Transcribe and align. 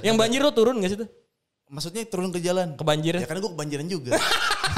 Yang 0.00 0.16
banjir 0.16 0.40
lo 0.40 0.52
turun 0.52 0.80
gak 0.80 0.90
sih 0.92 0.98
tuh? 1.00 1.10
Maksudnya 1.70 2.02
turun 2.08 2.34
ke 2.34 2.42
jalan. 2.42 2.74
Kebanjiran? 2.74 3.22
Ya 3.22 3.26
karena 3.30 3.40
gue 3.46 3.52
kebanjiran 3.54 3.86
juga. 3.86 4.12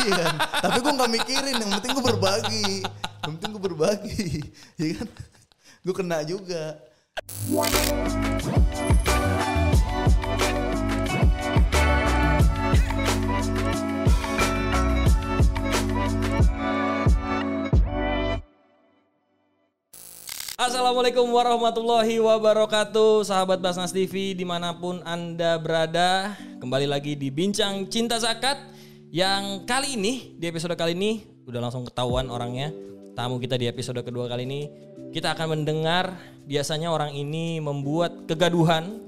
Iya 0.02 0.18
kan? 0.18 0.34
Tapi 0.66 0.78
gue 0.82 0.92
gak 0.98 1.12
mikirin, 1.14 1.56
yang 1.62 1.70
penting 1.78 1.90
gue 1.94 2.04
berbagi. 2.10 2.70
Yang 3.22 3.32
penting 3.38 3.50
gue 3.54 3.62
berbagi. 3.62 4.26
Iya 4.82 4.92
kan? 4.98 5.08
Gue 5.84 5.94
kena 5.94 6.18
juga. 6.26 6.62
Assalamualaikum 20.62 21.26
warahmatullahi 21.26 22.22
wabarakatuh 22.22 23.26
Sahabat 23.26 23.58
Basnas 23.58 23.90
TV 23.90 24.30
di 24.30 24.46
mana 24.46 24.70
pun 24.70 25.02
anda 25.02 25.58
berada 25.58 26.38
Kembali 26.62 26.86
lagi 26.86 27.18
di 27.18 27.34
Bincang 27.34 27.90
Cinta 27.90 28.22
Zakat 28.22 28.62
Yang 29.10 29.66
kali 29.66 29.98
ini, 29.98 30.38
di 30.38 30.46
episode 30.46 30.78
kali 30.78 30.94
ini 30.94 31.26
Udah 31.50 31.58
langsung 31.58 31.82
ketahuan 31.82 32.30
orangnya 32.30 32.70
Tamu 33.18 33.42
kita 33.42 33.58
di 33.58 33.66
episode 33.66 34.06
kedua 34.06 34.30
kali 34.30 34.46
ini 34.46 34.70
Kita 35.10 35.34
akan 35.34 35.58
mendengar 35.58 36.14
Biasanya 36.46 36.94
orang 36.94 37.10
ini 37.10 37.58
membuat 37.58 38.30
kegaduhan 38.30 39.02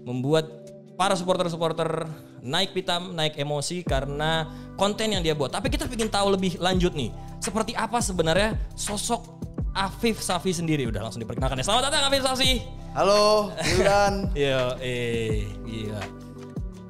Membuat 0.00 0.48
para 0.96 1.12
supporter-supporter 1.12 2.08
naik 2.40 2.72
pitam, 2.72 3.12
naik 3.12 3.36
emosi 3.36 3.84
karena 3.84 4.48
konten 4.80 5.12
yang 5.12 5.20
dia 5.20 5.36
buat. 5.36 5.52
Tapi 5.52 5.68
kita 5.68 5.84
ingin 5.92 6.08
tahu 6.08 6.32
lebih 6.32 6.56
lanjut 6.56 6.96
nih, 6.96 7.12
seperti 7.36 7.76
apa 7.76 8.00
sebenarnya 8.00 8.56
sosok 8.72 9.36
Afif 9.76 10.24
Safi 10.24 10.56
sendiri. 10.56 10.88
Udah 10.88 11.04
langsung 11.04 11.20
diperkenalkan 11.20 11.60
ya. 11.60 11.64
Selamat 11.68 11.92
datang 11.92 12.08
Afif 12.08 12.24
Safi. 12.24 12.64
Halo, 12.96 13.52
Wildan. 13.60 14.14
Yo, 14.32 14.72
eh, 14.80 15.44
iya. 15.68 16.00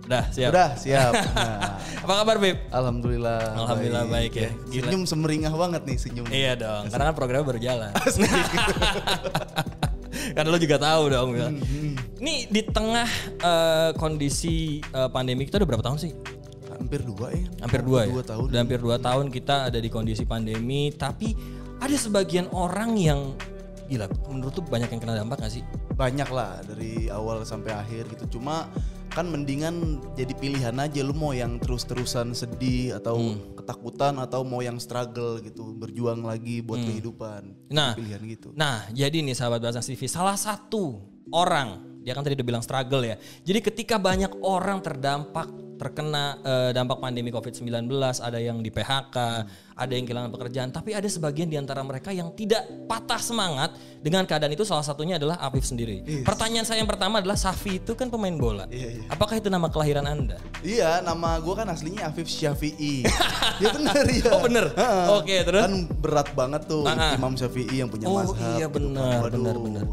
Udah 0.07 0.23
siap. 0.31 0.51
Udah 0.55 0.71
siap. 0.79 1.13
Nah, 1.37 1.83
Apa 2.07 2.23
kabar 2.23 2.39
Beb? 2.39 2.71
Alhamdulillah. 2.71 3.59
Alhamdulillah 3.59 4.07
baik 4.07 4.39
ya. 4.39 4.51
Gila. 4.71 4.87
Senyum 4.87 5.03
semeringah 5.03 5.51
banget 5.51 5.83
nih 5.83 5.99
senyum. 5.99 6.27
Iya 6.31 6.55
dong, 6.55 6.87
karena 6.95 7.11
kan 7.11 7.15
programnya 7.19 7.47
baru 7.51 7.59
jalan. 7.59 7.91
kan 10.39 10.45
lo 10.47 10.59
juga 10.63 10.79
tahu 10.79 11.03
dong. 11.11 11.35
ya. 11.35 11.51
Nih 12.23 12.47
di 12.47 12.63
tengah 12.71 13.11
eh, 13.43 13.91
kondisi 13.99 14.79
eh, 14.79 15.11
pandemi 15.11 15.51
kita 15.51 15.59
udah 15.59 15.69
berapa 15.75 15.83
tahun 15.83 15.99
sih? 15.99 16.15
Hampir 16.71 17.03
dua 17.03 17.35
ya. 17.35 17.43
Hampir 17.67 17.83
dua 17.83 18.07
ya. 18.07 18.15
Dua 18.15 18.23
tahun. 18.23 18.47
Udah 18.47 18.61
hampir 18.63 18.79
dua 18.79 18.97
tahun 19.03 19.27
kita 19.35 19.75
ada 19.75 19.79
di 19.83 19.91
kondisi 19.91 20.23
pandemi, 20.23 20.95
tapi 20.95 21.35
ada 21.81 21.97
sebagian 21.97 22.49
orang 22.53 22.97
yang 22.97 23.21
gila. 23.87 24.11
Menurut 24.27 24.53
tuh 24.57 24.65
banyak 24.67 24.91
yang 24.91 25.01
kena 25.01 25.15
dampak 25.15 25.47
gak 25.47 25.53
sih? 25.53 25.63
Banyak 25.95 26.29
lah 26.33 26.59
dari 26.67 27.07
awal 27.09 27.47
sampai 27.47 27.73
akhir 27.73 28.11
gitu. 28.13 28.39
Cuma 28.39 28.67
kan 29.15 29.25
mendingan 29.25 30.03
jadi 30.13 30.35
pilihan 30.37 30.77
aja 30.77 31.01
lu 31.01 31.17
mau 31.17 31.33
yang 31.33 31.57
terus-terusan 31.57 32.37
sedih 32.37 33.01
atau 33.01 33.17
Hmm. 33.17 33.57
ketakutan 33.57 34.15
atau 34.21 34.45
mau 34.45 34.61
yang 34.61 34.77
struggle 34.77 35.41
gitu, 35.41 35.73
berjuang 35.73 36.21
lagi 36.21 36.61
buat 36.61 36.85
kehidupan. 36.85 37.43
Hmm. 37.49 37.73
Nah, 37.73 37.93
Pilihan 37.97 38.23
gitu. 38.29 38.49
Nah, 38.53 38.85
jadi 38.93 39.25
nih 39.25 39.33
sahabat 39.33 39.65
Basnas 39.65 39.89
TV, 39.89 40.05
salah 40.05 40.37
satu 40.37 41.01
orang, 41.33 42.01
dia 42.05 42.13
kan 42.13 42.23
tadi 42.23 42.37
udah 42.37 42.47
bilang 42.47 42.63
struggle 42.63 43.03
ya. 43.03 43.17
Jadi 43.43 43.59
ketika 43.65 43.97
banyak 43.97 44.37
orang 44.45 44.85
terdampak, 44.85 45.49
terkena 45.77 46.25
eh, 46.41 46.71
dampak 46.73 46.99
pandemi 46.99 47.29
COVID-19, 47.29 47.87
ada 48.19 48.37
yang 48.37 48.59
di 48.59 48.69
PHK, 48.69 49.17
ada 49.77 49.93
yang 49.93 50.05
kehilangan 50.05 50.33
pekerjaan, 50.33 50.69
tapi 50.73 50.93
ada 50.93 51.05
sebagian 51.05 51.47
di 51.47 51.55
antara 51.55 51.81
mereka 51.81 52.09
yang 52.11 52.33
tidak 52.33 52.65
patah 52.85 53.21
semangat 53.21 53.73
dengan 54.01 54.25
keadaan 54.25 54.51
itu 54.51 54.65
salah 54.65 54.81
satunya 54.81 55.17
adalah 55.17 55.37
Afif 55.39 55.65
sendiri. 55.65 56.01
Pertanyaan 56.25 56.65
saya 56.65 56.81
yang 56.81 56.89
pertama 56.89 57.21
adalah 57.21 57.37
Safi 57.37 57.77
itu 57.77 57.93
kan 57.93 58.09
pemain 58.09 58.33
bola. 58.33 58.65
Iya, 58.67 58.89
iya. 58.97 59.05
Apakah 59.07 59.37
itu 59.37 59.53
nama 59.53 59.69
kelahiran 59.69 60.05
Anda? 60.05 60.41
Iya, 60.65 61.01
nama 61.01 61.37
gue 61.39 61.55
kan 61.55 61.69
aslinya 61.69 62.09
Afif 62.09 62.27
Syafi'i. 62.27 63.05
ya 63.63 63.69
bener 63.71 63.95
ya. 64.09 64.31
Oh, 64.33 64.41
bener? 64.41 64.67
Oke, 65.13 65.37
terus? 65.45 65.61
Kan 65.61 65.75
berat 66.01 66.29
banget 66.33 66.65
tuh 66.65 66.89
Ah, 66.89 67.13
ah. 67.13 67.13
Imam 67.13 67.37
Syafi'i 67.37 67.85
yang 67.85 67.93
punya 67.93 68.09
Oh, 68.09 68.17
mazhab. 68.17 68.57
iya, 68.57 68.67
gitu 68.67 68.81
kan. 68.81 68.97
benar, 68.97 69.21
benar, 69.29 69.57
benar. 69.61 69.85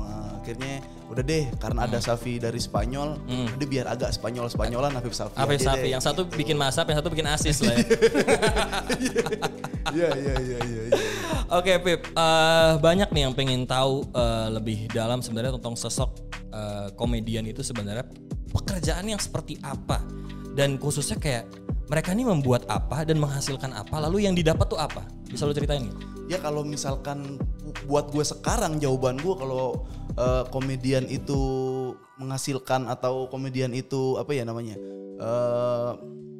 Akhirnya 0.43 0.83
udah 1.07 1.23
deh 1.23 1.47
karena 1.55 1.87
ada 1.87 2.03
Safi 2.03 2.35
dari 2.35 2.59
Spanyol, 2.59 3.15
udah 3.55 3.67
biar 3.71 3.87
agak 3.87 4.11
Spanyol-Spanyolan 4.11 4.91
Afif 4.99 5.15
Safi. 5.15 5.39
Hmm. 5.39 5.47
Afif 5.47 5.59
Safi, 5.63 5.87
yang 5.87 6.03
satu 6.03 6.27
gitu. 6.27 6.35
bikin 6.43 6.59
masap, 6.59 6.91
yang 6.91 6.99
satu 6.99 7.07
bikin 7.07 7.27
asis 7.31 7.63
lah 7.63 7.79
ya. 7.79 7.85
Iya, 9.93 10.09
iya. 10.17 10.33
iya. 10.41 10.83
Oke 11.53 11.77
Pip, 11.77 12.01
Eh, 12.17 12.73
banyak 12.81 13.13
nih 13.13 13.29
yang 13.29 13.33
pengen 13.37 13.61
tahu 13.69 14.09
eh, 14.09 14.47
lebih 14.49 14.89
dalam 14.89 15.21
sebenarnya 15.21 15.53
tentang 15.59 15.77
sosok 15.77 16.09
eh, 16.49 16.87
komedian 16.97 17.45
itu 17.45 17.61
sebenarnya 17.61 18.09
pekerjaan 18.49 19.05
yang 19.05 19.21
seperti 19.21 19.61
apa 19.61 20.01
dan 20.57 20.81
khususnya 20.81 21.17
kayak 21.21 21.45
mereka 21.93 22.09
ini 22.15 22.25
membuat 22.25 22.65
apa 22.71 23.05
dan 23.05 23.21
menghasilkan 23.21 23.69
apa 23.75 24.01
lalu 24.01 24.25
yang 24.25 24.33
didapat 24.33 24.65
tuh 24.65 24.81
apa 24.81 25.05
bisa 25.29 25.45
lu 25.45 25.53
ceritain? 25.53 25.89
Ya 26.31 26.39
kalau 26.39 26.65
misalkan 26.65 27.37
buat 27.85 28.09
gue 28.13 28.23
sekarang 28.23 28.79
jawaban 28.79 29.19
gue 29.19 29.35
kalau 29.35 29.83
eh, 30.17 30.43
komedian 30.49 31.05
itu 31.09 31.41
menghasilkan 32.21 32.85
atau 32.87 33.27
komedian 33.27 33.73
itu 33.73 34.17
apa 34.21 34.31
ya 34.33 34.43
namanya? 34.45 34.77
eh 35.13 35.91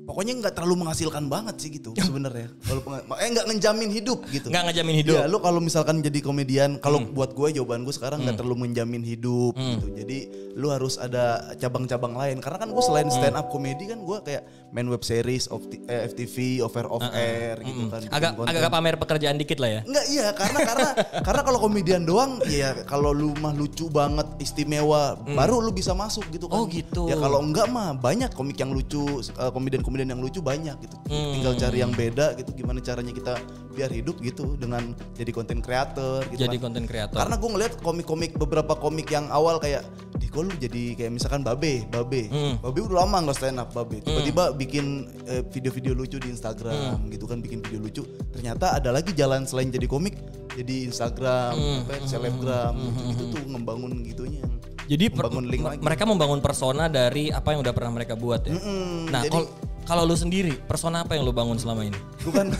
pokoknya 0.04 0.34
nggak 0.38 0.54
terlalu 0.54 0.76
menghasilkan 0.82 1.26
banget 1.26 1.56
sih 1.58 1.70
gitu 1.72 1.96
sebenarnya. 1.96 2.52
Kalau 2.62 2.82
eh 3.16 3.30
nggak 3.30 3.46
ngejamin 3.48 3.90
hidup 3.90 4.20
gitu. 4.28 4.48
Nggak 4.48 4.64
ngejamin 4.70 4.96
hidup. 5.00 5.16
Ya, 5.16 5.26
lu 5.26 5.40
kalau 5.40 5.60
misalkan 5.60 6.00
jadi 6.00 6.20
komedian, 6.20 6.78
kalau 6.78 7.00
Hmm. 7.00 7.12
buat 7.12 7.32
gue 7.32 7.56
jawaban 7.56 7.82
gue 7.82 7.92
sekarang 7.92 8.22
nggak 8.22 8.36
terlalu 8.36 8.68
menjamin 8.68 9.02
hidup 9.02 9.54
gitu. 9.54 9.88
Jadi 9.96 10.18
lu 10.54 10.70
harus 10.70 10.96
ada 10.96 11.24
cabang-cabang 11.56 12.14
lain. 12.14 12.38
Karena 12.38 12.58
kan 12.58 12.70
gue 12.70 12.84
selain 12.84 13.06
Hmm. 13.06 13.16
stand 13.16 13.36
up 13.36 13.48
komedi 13.48 13.86
kan 13.86 14.00
gue 14.00 14.18
kayak 14.22 14.44
main 14.70 14.86
web 14.86 15.02
series 15.02 15.48
of 15.48 15.64
eh, 15.86 16.06
FTV, 16.06 16.36
over 16.62 16.86
of 16.88 17.04
air 17.12 17.58
gitu 17.60 17.88
kan. 17.88 18.02
bikin 18.02 18.12
Agak 18.12 18.32
konten. 18.36 18.52
agak 18.52 18.70
pamer 18.70 18.96
pekerjaan 18.98 19.38
dikit 19.38 19.58
lah 19.58 19.70
ya. 19.70 19.82
Enggak 19.84 20.06
iya 20.08 20.28
karena 20.32 20.60
karena 20.62 20.90
karena 21.28 21.42
kalau 21.42 21.60
komedian 21.60 22.04
doang 22.04 22.44
ya 22.46 22.76
kalau 22.84 23.12
lu 23.12 23.32
mah 23.38 23.52
lucu 23.52 23.88
banget 23.88 24.28
istimewa 24.38 25.16
baru 25.24 25.60
lu 25.60 25.72
bisa 25.72 25.94
masuk 25.94 26.28
gitu 26.30 26.46
kan. 26.46 26.60
Oh, 26.60 26.66
gitu. 26.66 27.08
Ya 27.08 27.16
kalau 27.16 27.40
enggak 27.40 27.66
mah 27.66 27.94
banyak 27.94 28.30
komik 28.32 28.56
yang 28.56 28.70
lucu 28.70 29.02
eh, 29.24 29.52
komedian-komedian 29.94 30.10
yang 30.10 30.22
lucu 30.26 30.42
banyak 30.42 30.76
gitu. 30.82 30.96
Hmm. 31.06 31.32
Tinggal 31.38 31.54
cari 31.56 31.78
yang 31.80 31.94
beda 31.94 32.34
gitu 32.34 32.50
gimana 32.54 32.82
caranya 32.82 33.14
kita 33.14 33.34
biar 33.70 33.90
hidup 33.90 34.18
gitu 34.20 34.58
dengan 34.58 34.82
jadi 35.14 35.30
konten 35.30 35.62
creator 35.62 36.26
gitu 36.30 36.42
Jadi 36.42 36.58
kan. 36.58 36.64
konten 36.68 36.84
kreator. 36.86 37.18
Karena 37.18 37.36
gue 37.38 37.50
ngeliat 37.50 37.74
komik-komik 37.80 38.32
beberapa 38.36 38.74
komik 38.74 39.08
yang 39.08 39.30
awal 39.30 39.58
kayak 39.58 39.86
di 40.18 40.26
kok 40.26 40.46
lu 40.46 40.54
jadi 40.56 40.84
kayak 40.96 41.12
misalkan 41.12 41.42
Babe, 41.42 41.86
Babe. 41.88 42.26
Hmm. 42.28 42.58
Babe 42.60 42.80
udah 42.82 43.06
lama 43.06 43.30
nggak 43.30 43.38
stand 43.38 43.62
up 43.62 43.70
Babe. 43.72 44.02
Tiba-tiba 44.02 44.50
bikin 44.52 44.86
eh, 45.26 45.46
video-video 45.46 45.94
lucu 45.94 46.18
di 46.18 46.30
Instagram 46.30 46.74
Hmm. 46.74 47.14
gitu 47.14 47.26
kan 47.26 47.38
bikin 47.38 47.62
video 47.62 47.78
lucu. 47.78 48.02
Ternyata 48.34 48.74
ada 48.74 48.90
lagi 48.90 49.14
jalan 49.14 49.46
selain 49.46 49.70
jadi 49.70 49.86
komik 49.86 50.18
jadi 50.54 50.86
Instagram, 50.86 51.54
Hmm. 51.54 51.82
apa, 51.84 51.94
selebgram 52.06 52.74
gitu, 52.78 53.02
gitu 53.10 53.24
tuh 53.32 53.44
ngembangun 53.48 53.92
gitunya. 54.04 54.42
Jadi 54.84 55.08
per- 55.10 55.32
membangun 55.32 55.46
link 55.48 55.64
m- 55.64 55.70
lagi. 55.72 55.80
mereka 55.82 56.04
membangun 56.04 56.40
persona 56.40 56.86
dari 56.86 57.32
apa 57.32 57.56
yang 57.56 57.64
udah 57.64 57.72
pernah 57.72 57.92
mereka 57.94 58.14
buat 58.14 58.44
ya. 58.44 58.52
Mm-mm, 58.54 59.08
nah, 59.10 59.24
jadi- 59.24 59.48
kalau 59.84 60.08
lu 60.08 60.16
sendiri, 60.16 60.56
persona 60.64 61.04
apa 61.04 61.16
yang 61.16 61.28
lu 61.28 61.36
bangun 61.36 61.60
selama 61.60 61.84
ini? 61.84 62.00
Bukan 62.24 62.56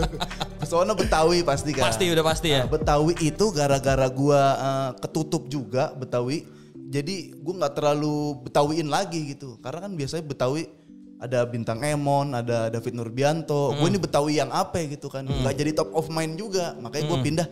persona 0.62 0.94
Betawi 0.94 1.42
pasti 1.42 1.74
kan. 1.74 1.90
Pasti 1.90 2.06
udah 2.06 2.24
pasti 2.24 2.48
ya. 2.54 2.64
Nah, 2.64 2.70
Betawi 2.70 3.14
itu 3.18 3.44
gara-gara 3.50 4.06
gua 4.10 4.42
eh, 4.56 4.90
ketutup 5.02 5.50
juga 5.50 5.90
Betawi. 5.98 6.46
Jadi 6.88 7.34
gua 7.42 7.66
nggak 7.66 7.74
terlalu 7.74 8.38
Betawiin 8.46 8.88
lagi 8.88 9.34
gitu. 9.34 9.58
Karena 9.58 9.90
kan 9.90 9.92
biasanya 9.98 10.24
Betawi 10.24 10.70
ada 11.18 11.42
bintang 11.50 11.82
Emon, 11.82 12.30
ada 12.30 12.70
David 12.70 12.94
Nurbianto. 12.94 13.74
Gue 13.74 13.90
ini 13.90 13.98
Betawi 13.98 14.38
yang 14.38 14.54
apa 14.54 14.78
gitu 14.86 15.10
kan. 15.10 15.26
nggak 15.26 15.54
jadi 15.58 15.74
top 15.74 15.90
of 15.98 16.06
mind 16.14 16.38
juga. 16.38 16.78
Makanya 16.78 17.04
gua 17.10 17.18
pindah 17.18 17.48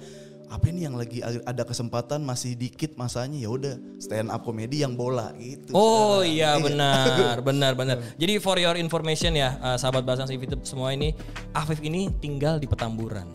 apa 0.47 0.71
ini 0.71 0.87
yang 0.87 0.95
lagi 0.95 1.19
ada 1.23 1.63
kesempatan 1.67 2.23
masih 2.23 2.55
dikit 2.55 2.95
masanya 2.95 3.39
ya 3.43 3.51
udah 3.51 3.75
stand 3.99 4.31
up 4.31 4.47
komedi 4.47 4.87
yang 4.87 4.95
bola 4.95 5.35
gitu. 5.37 5.75
Oh 5.75 6.23
iya 6.23 6.55
benar, 6.63 7.43
benar, 7.49 7.73
benar. 7.75 7.97
Jadi 8.15 8.39
for 8.39 8.57
your 8.57 8.79
information 8.79 9.35
ya, 9.35 9.59
uh, 9.59 9.75
sahabat 9.75 10.07
Basnas 10.07 10.31
TV 10.31 10.47
semua 10.63 10.95
ini, 10.95 11.11
Afif 11.51 11.83
ini 11.83 12.11
tinggal 12.23 12.63
di 12.63 12.71
Petamburan. 12.71 13.27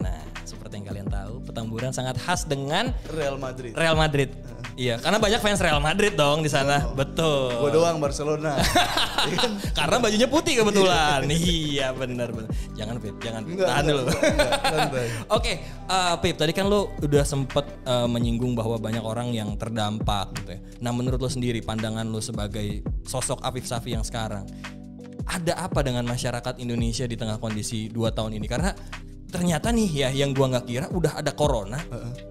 Nah, 0.00 0.20
seperti 0.44 0.80
yang 0.80 0.86
kalian 0.88 1.08
tahu, 1.08 1.34
Petamburan 1.48 1.92
sangat 1.96 2.20
khas 2.20 2.44
dengan 2.44 2.92
Real 3.12 3.40
Madrid. 3.40 3.72
Real 3.72 3.96
Madrid. 3.96 4.28
Iya, 4.78 4.98
karena 5.02 5.18
banyak 5.18 5.40
fans 5.42 5.60
Real 5.60 5.82
Madrid 5.82 6.14
dong 6.14 6.42
di 6.42 6.50
sana. 6.50 6.86
Betul. 6.94 7.56
Gue 7.58 7.70
doang 7.74 7.98
Barcelona. 7.98 8.56
Iya 9.20 9.36
kan? 9.36 9.52
Karena 9.76 9.96
bajunya 10.00 10.28
putih 10.32 10.64
kebetulan. 10.64 11.28
iya, 11.28 11.92
benar 11.92 12.32
benar. 12.32 12.48
Jangan 12.72 12.96
Pip, 13.04 13.20
jangan. 13.20 13.44
Enggak, 13.44 13.68
Tahan 13.68 13.84
dulu. 13.84 14.02
enggak, 14.08 14.52
santai. 14.64 15.06
Oke, 15.36 15.52
eh, 15.60 16.14
Pip, 16.24 16.36
tadi 16.40 16.52
kan 16.56 16.64
lo 16.72 16.96
udah 17.04 17.24
sempet 17.28 17.84
eh, 17.84 18.08
menyinggung 18.08 18.56
bahwa 18.56 18.80
banyak 18.80 19.04
orang 19.04 19.28
yang 19.36 19.52
terdampak 19.60 20.32
gitu 20.40 20.56
ya. 20.56 20.60
Nah, 20.80 20.96
menurut 20.96 21.20
lo 21.20 21.28
sendiri, 21.28 21.60
pandangan 21.60 22.08
lo 22.08 22.24
sebagai 22.24 22.80
sosok 23.04 23.44
Afif 23.44 23.68
Safi 23.68 23.92
yang 23.92 24.00
sekarang, 24.00 24.48
ada 25.28 25.52
apa 25.68 25.84
dengan 25.84 26.08
masyarakat 26.08 26.56
Indonesia 26.56 27.04
di 27.04 27.20
tengah 27.20 27.36
kondisi 27.36 27.92
dua 27.92 28.16
tahun 28.16 28.40
ini? 28.40 28.48
Karena 28.48 28.72
ternyata 29.30 29.70
nih 29.70 29.88
ya, 29.88 30.08
yang 30.10 30.34
gua 30.34 30.50
nggak 30.50 30.66
kira 30.66 30.86
udah 30.90 31.16
ada 31.16 31.30
corona, 31.30 31.78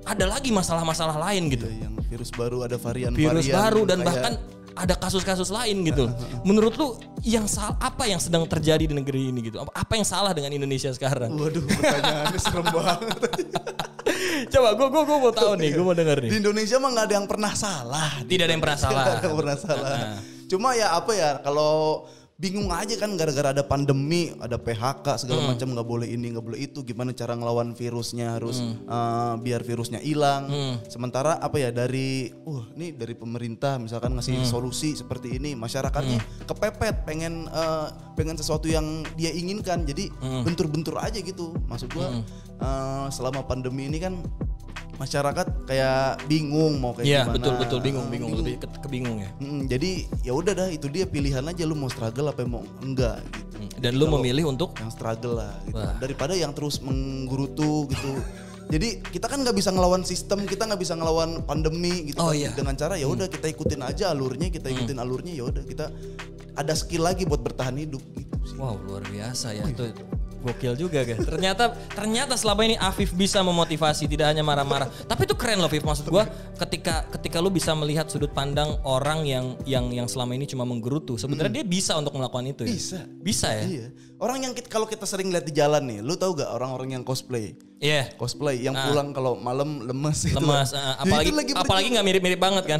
ada 0.04 0.25
lagi 0.28 0.51
masalah-masalah 0.51 1.16
lain 1.18 1.50
gitu. 1.50 1.66
Iya, 1.66 1.88
yang 1.88 1.94
virus 2.04 2.30
baru 2.30 2.57
ada 2.62 2.75
varian-varian 2.75 3.34
Virus 3.34 3.48
baru 3.48 3.81
dan 3.84 3.98
kayak- 3.98 4.07
bahkan 4.07 4.34
ada 4.75 4.96
kasus-kasus 4.96 5.50
lain 5.50 5.84
gitu. 5.84 6.07
Menurut 6.42 6.72
lu 6.75 6.96
yang 7.22 7.44
sal 7.46 7.75
apa 7.75 8.06
yang 8.06 8.16
sedang 8.16 8.44
terjadi 8.46 8.86
di 8.86 8.96
negeri 8.96 9.28
ini 9.28 9.44
gitu? 9.44 9.60
Apa- 9.60 9.92
yang 9.92 10.07
salah 10.07 10.31
dengan 10.31 10.51
Indonesia 10.51 10.88
sekarang? 10.90 11.31
Waduh, 11.31 11.60
pertanyaannya 11.62 12.40
serem 12.40 12.68
banget. 12.78 13.19
Coba 14.50 14.69
gue 14.74 14.88
gue 14.88 15.04
gue 15.04 15.18
mau 15.19 15.34
tahu 15.34 15.51
nih, 15.56 15.69
gue 15.74 15.84
mau 15.84 15.92
denger 15.94 16.18
nih. 16.24 16.30
Di 16.31 16.38
Indonesia 16.40 16.75
mah 16.78 16.90
nggak 16.92 17.06
ada 17.06 17.16
yang 17.16 17.28
pernah 17.28 17.54
salah. 17.54 18.12
Tidak 18.24 18.44
ada 18.44 18.54
yang 18.56 18.63
pernah 18.63 18.80
salah. 18.80 18.94
Nggak 18.96 19.16
ada 19.16 19.28
yang 19.28 19.38
pernah 19.38 19.57
salah. 19.57 19.98
Cuma 20.50 20.69
ya 20.74 20.88
apa 20.96 21.12
ya 21.13 21.30
kalau 21.40 22.07
bingung 22.39 22.71
aja 22.71 22.95
kan 22.95 23.19
gara-gara 23.19 23.51
ada 23.51 23.68
pandemi, 23.68 24.31
ada 24.39 24.56
PHK 24.56 25.27
segala 25.27 25.44
Hmm. 25.44 25.51
macam 25.51 25.68
nggak 25.75 25.83
boleh 25.83 26.07
ini 26.07 26.31
nggak 26.31 26.45
boleh 26.47 26.59
itu. 26.63 26.88
Gimana 26.88 27.12
cara 27.12 27.36
ngelawan 27.36 27.75
virusnya 27.75 28.39
harus 28.39 28.63
Hmm. 28.63 28.80
eh, 28.88 29.33
biar 29.44 29.59
virusnya 29.59 30.00
hilang. 30.00 30.47
Sementara 30.88 31.36
apa 31.36 31.59
ya 31.59 31.75
dari, 31.75 32.31
uh 32.31 32.63
ini 32.80 32.95
dari 32.95 33.12
pemerintah 33.12 33.75
misalkan 33.75 34.15
ngasih 34.15 34.39
Hmm. 34.39 34.47
solusi 34.47 34.95
seperti 34.95 35.36
ini, 35.36 35.51
masyarakatnya 35.53 36.47
kepepet 36.47 37.03
pengen 37.03 37.51
eh, 37.51 37.88
pengen 38.15 38.39
sesuatu 38.39 38.71
yang 38.71 39.03
dia 39.19 39.36
inginkan. 39.36 39.83
Jadi 39.83 40.07
Hmm. 40.24 40.47
bentur-bentur 40.47 40.95
aja 40.95 41.19
gitu. 41.19 41.51
Maksud 41.68 41.91
gua 41.91 42.24
eh, 42.59 43.07
selama 43.12 43.44
pandemi 43.44 43.91
ini 43.91 44.00
kan 44.00 44.15
masyarakat 45.00 45.48
kayak 45.63 46.28
bingung 46.28 46.78
mau 46.78 46.92
kayak 46.92 47.07
Iya 47.07 47.22
gimana. 47.24 47.36
betul 47.40 47.54
betul 47.56 47.80
bingung 47.80 48.07
bingung 48.12 48.36
lebih 48.36 48.60
ke, 48.60 48.68
kebingung 48.84 49.24
ya. 49.24 49.31
Mm, 49.40 49.62
jadi 49.66 49.92
ya 50.22 50.34
udah 50.36 50.54
dah 50.54 50.68
itu 50.68 50.92
dia 50.92 51.07
pilihan 51.07 51.42
aja 51.42 51.63
lu 51.63 51.74
mau 51.74 51.88
struggle 51.88 52.28
apa 52.28 52.44
mau 52.44 52.62
enggak 52.84 53.24
gitu. 53.24 53.48
Hmm. 53.60 53.69
Dan 53.80 53.92
lu 53.96 54.12
memilih 54.12 54.48
untuk 54.48 54.75
Yang 54.75 54.92
struggle 54.96 55.40
lah 55.40 55.56
gitu. 55.63 55.80
Wah. 55.80 55.96
Daripada 55.98 56.36
yang 56.36 56.51
terus 56.51 56.80
menggerutu 56.80 57.88
gitu. 57.88 58.12
jadi 58.69 59.01
kita 59.01 59.25
kan 59.25 59.42
nggak 59.42 59.56
bisa 59.57 59.74
ngelawan 59.74 60.04
sistem, 60.04 60.46
kita 60.46 60.68
nggak 60.68 60.78
bisa 60.78 60.94
ngelawan 60.94 61.42
pandemi 61.42 62.06
gitu 62.06 62.22
Oh, 62.22 62.30
kan. 62.30 62.38
iya. 62.38 62.51
Dengan 62.54 62.75
cara 62.75 62.94
ya 62.96 63.07
udah 63.07 63.25
kita 63.25 63.50
ikutin 63.50 63.81
aja 63.81 64.12
alurnya, 64.12 64.51
kita 64.51 64.69
ikutin 64.69 65.00
alurnya 65.00 65.34
ya 65.34 65.48
udah 65.48 65.63
kita 65.63 65.90
ada 66.54 66.74
skill 66.75 67.07
lagi 67.07 67.24
buat 67.24 67.40
bertahan 67.40 67.80
hidup 67.80 68.04
gitu 68.13 68.36
sih. 68.46 68.60
Wow 68.60 68.78
luar 68.84 69.07
biasa 69.07 69.56
ya 69.56 69.63
itu 69.63 69.90
gokil 70.41 70.74
juga 70.80 71.03
kan. 71.03 71.19
Ternyata 71.21 71.75
ternyata 71.91 72.33
selama 72.39 72.62
ini 72.65 72.75
Afif 72.80 73.12
bisa 73.13 73.44
memotivasi 73.44 74.07
tidak 74.07 74.33
hanya 74.33 74.44
marah-marah. 74.44 74.88
Tapi 75.06 75.27
itu 75.27 75.36
keren 75.36 75.59
loh 75.59 75.69
Afif 75.69 75.83
maksud 75.83 76.07
gua 76.09 76.25
ketika 76.57 77.06
ketika 77.19 77.38
lu 77.44 77.51
bisa 77.51 77.75
melihat 77.75 78.07
sudut 78.07 78.31
pandang 78.31 78.80
orang 78.88 79.24
yang 79.27 79.45
yang 79.68 79.91
yang 79.91 80.07
selama 80.07 80.36
ini 80.36 80.47
cuma 80.47 80.63
menggerutu. 80.63 81.19
Sebenarnya 81.19 81.62
dia 81.62 81.65
bisa 81.68 81.95
untuk 82.00 82.15
melakukan 82.18 82.47
itu 82.50 82.63
ya. 82.65 82.74
Bisa. 82.74 83.00
Bisa 83.19 83.47
ya? 83.53 83.65
Iya. 83.68 83.88
Orang 84.19 84.44
yang 84.44 84.51
kita, 84.51 84.68
kalau 84.68 84.83
kita 84.83 85.07
sering 85.07 85.31
lihat 85.31 85.47
di 85.47 85.56
jalan 85.56 85.80
nih, 85.88 86.03
lu 86.03 86.19
tahu 86.19 86.36
gak 86.44 86.51
orang-orang 86.51 87.00
yang 87.00 87.03
cosplay? 87.07 87.56
Iya. 87.80 88.12
Cosplay 88.20 88.60
yang 88.60 88.76
pulang 88.76 89.16
kalau 89.16 89.40
malam 89.40 89.88
lemes 89.88 90.28
itu. 90.28 90.36
Lemas, 90.36 90.76
eh, 90.76 90.80
Ya, 90.80 91.00
apalagi 91.00 91.31
lagi 91.31 91.52
apalagi 91.56 91.88
nggak 91.96 92.06
mirip-mirip 92.12 92.40
banget 92.40 92.64
kan? 92.68 92.80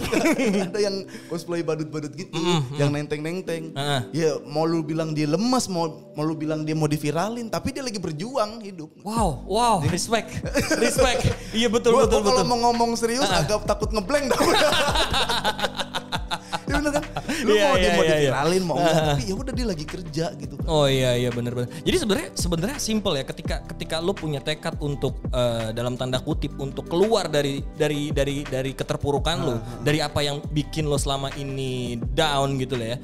ada 0.66 0.78
yang 0.82 1.06
cosplay 1.30 1.62
badut-badut 1.62 2.10
gitu, 2.18 2.34
yang 2.74 2.90
nenteng-nenteng. 2.90 3.70
Heeh. 3.70 4.00
Ya 4.10 4.30
mau 4.42 4.66
lu 4.66 4.82
bilang 4.82 5.14
dia 5.14 5.30
lemas, 5.30 5.70
mau 5.70 5.86
mau 6.18 6.26
lu 6.26 6.34
bilang 6.34 6.66
dia 6.66 6.74
mau 6.74 6.90
diviralin, 6.90 7.46
tapi 7.46 7.70
dia 7.70 7.86
lagi 7.86 8.02
berjuang 8.02 8.58
hidup. 8.58 8.90
Wow, 9.06 9.46
wow, 9.46 9.76
respect, 9.86 10.34
respect. 10.82 11.30
Iya 11.54 11.70
betul 11.70 11.94
Gua, 11.94 12.10
betul 12.10 12.26
gua 12.26 12.34
kalau 12.34 12.42
betul. 12.42 12.50
mau 12.50 12.58
ngomong 12.70 12.98
serius 12.98 13.30
agak 13.30 13.62
takut 13.62 13.94
ngeblank 13.94 14.34
dah. 14.34 14.38
ya 16.66 16.74
bener 16.82 16.92
kan? 16.98 17.04
Lu 17.42 17.52
Iya, 17.54 17.64
mau 17.66 17.74
dia 17.74 17.82
iya, 17.82 17.90
mau 17.90 18.04
iya, 18.04 18.14
iya. 18.14 18.20
diviralin 18.30 18.62
mau 18.62 18.76
enggak, 18.78 19.02
tapi 19.02 19.22
ya 19.26 19.34
udah 19.34 19.52
dia 19.52 19.66
lagi 19.66 19.84
kerja 19.88 20.26
gitu 20.38 20.54
kan. 20.60 20.66
Oh 20.70 20.86
iya 20.86 21.10
iya 21.18 21.30
benar 21.34 21.52
benar. 21.58 21.68
Jadi 21.82 21.96
sebenarnya 21.98 22.28
sebenarnya 22.38 22.78
simple 22.78 23.14
ya 23.18 23.24
ketika 23.26 23.56
ketika 23.74 23.96
lo 23.98 24.12
punya 24.14 24.38
tekad 24.38 24.78
untuk 24.78 25.18
eh, 25.34 25.74
dalam 25.74 25.98
tanda 25.98 26.22
kutip 26.22 26.54
untuk 26.62 26.86
keluar 26.86 27.26
dari 27.26 27.64
dari 27.74 28.14
dari 28.14 28.46
dari 28.46 28.72
keterpurukan 28.72 29.36
lo, 29.42 29.56
dari 29.82 29.98
apa 29.98 30.22
yang 30.22 30.38
bikin 30.54 30.86
lo 30.86 31.00
selama 31.00 31.32
ini 31.34 31.98
down 32.14 32.60
gitu 32.60 32.78
lah 32.78 32.94
ya. 32.94 32.98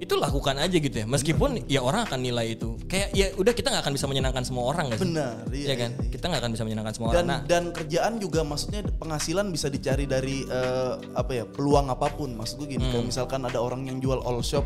Itu 0.00 0.16
lakukan 0.16 0.56
aja 0.56 0.72
gitu 0.72 0.96
ya. 0.96 1.04
Meskipun 1.04 1.68
ya 1.68 1.84
orang 1.84 2.08
akan 2.08 2.18
nilai 2.18 2.56
itu. 2.56 2.80
Kayak 2.88 3.08
ya 3.12 3.26
udah 3.36 3.52
kita 3.52 3.68
nggak 3.68 3.84
akan 3.84 3.94
bisa 3.94 4.06
menyenangkan 4.08 4.42
semua 4.42 4.64
orang 4.66 4.88
gak 4.88 4.98
sih? 4.98 5.04
Benar, 5.06 5.34
iya, 5.52 5.66
Iya 5.68 5.74
kan? 5.76 5.90
Kita 6.08 6.24
nggak 6.24 6.40
akan 6.40 6.50
bisa 6.50 6.64
menyenangkan 6.64 6.94
semua 6.96 7.06
dan 7.06 7.14
orang. 7.14 7.28
Nah, 7.28 7.40
dan 7.44 7.62
kerjaan 7.70 8.12
juga 8.16 8.40
maksudnya 8.40 8.80
penghasilan 8.90 9.46
bisa 9.48 9.68
dicari 9.68 10.04
dari 10.04 10.42
eh, 10.42 10.92
apa 11.12 11.32
ya 11.34 11.44
peluang 11.44 11.86
apa 11.86 12.08
pun 12.10 12.32
maksud 12.32 12.58
gue 12.58 12.68
gini 12.70 12.80
Hmm. 12.80 12.92
kayak 12.96 13.06
misalkan 13.06 13.44
ada 13.44 13.60
orang 13.60 13.84
yang 13.84 14.00
jual 14.00 14.18
all 14.18 14.40
shop 14.40 14.64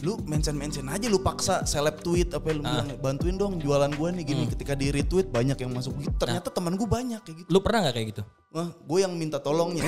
lu 0.00 0.18
mention 0.24 0.56
mention 0.56 0.88
aja 0.88 1.06
lu 1.06 1.20
paksa 1.20 1.62
seleb 1.62 2.00
tweet 2.00 2.32
apa 2.32 2.50
lu 2.50 2.58
Ah. 2.60 2.82
bilang 2.82 2.88
bantuin 2.98 3.36
dong 3.36 3.62
jualan 3.62 3.86
gue 3.88 4.08
nih 4.10 4.24
Hmm. 4.24 4.30
gini 4.34 4.44
ketika 4.50 4.74
di 4.74 4.90
retweet 4.90 5.30
banyak 5.30 5.54
yang 5.54 5.70
masuk 5.70 5.94
gitu 5.96 6.10
ternyata 6.16 6.50
teman 6.50 6.74
gue 6.74 6.88
banyak 6.88 7.22
kayak 7.22 7.36
gitu 7.38 7.46
lu 7.46 7.62
pernah 7.62 7.86
nggak 7.86 7.94
kayak 7.94 8.08
gitu? 8.10 8.22
Wah, 8.52 8.68
gue 8.68 8.98
yang 9.00 9.16
minta 9.16 9.40
tolongnya. 9.40 9.80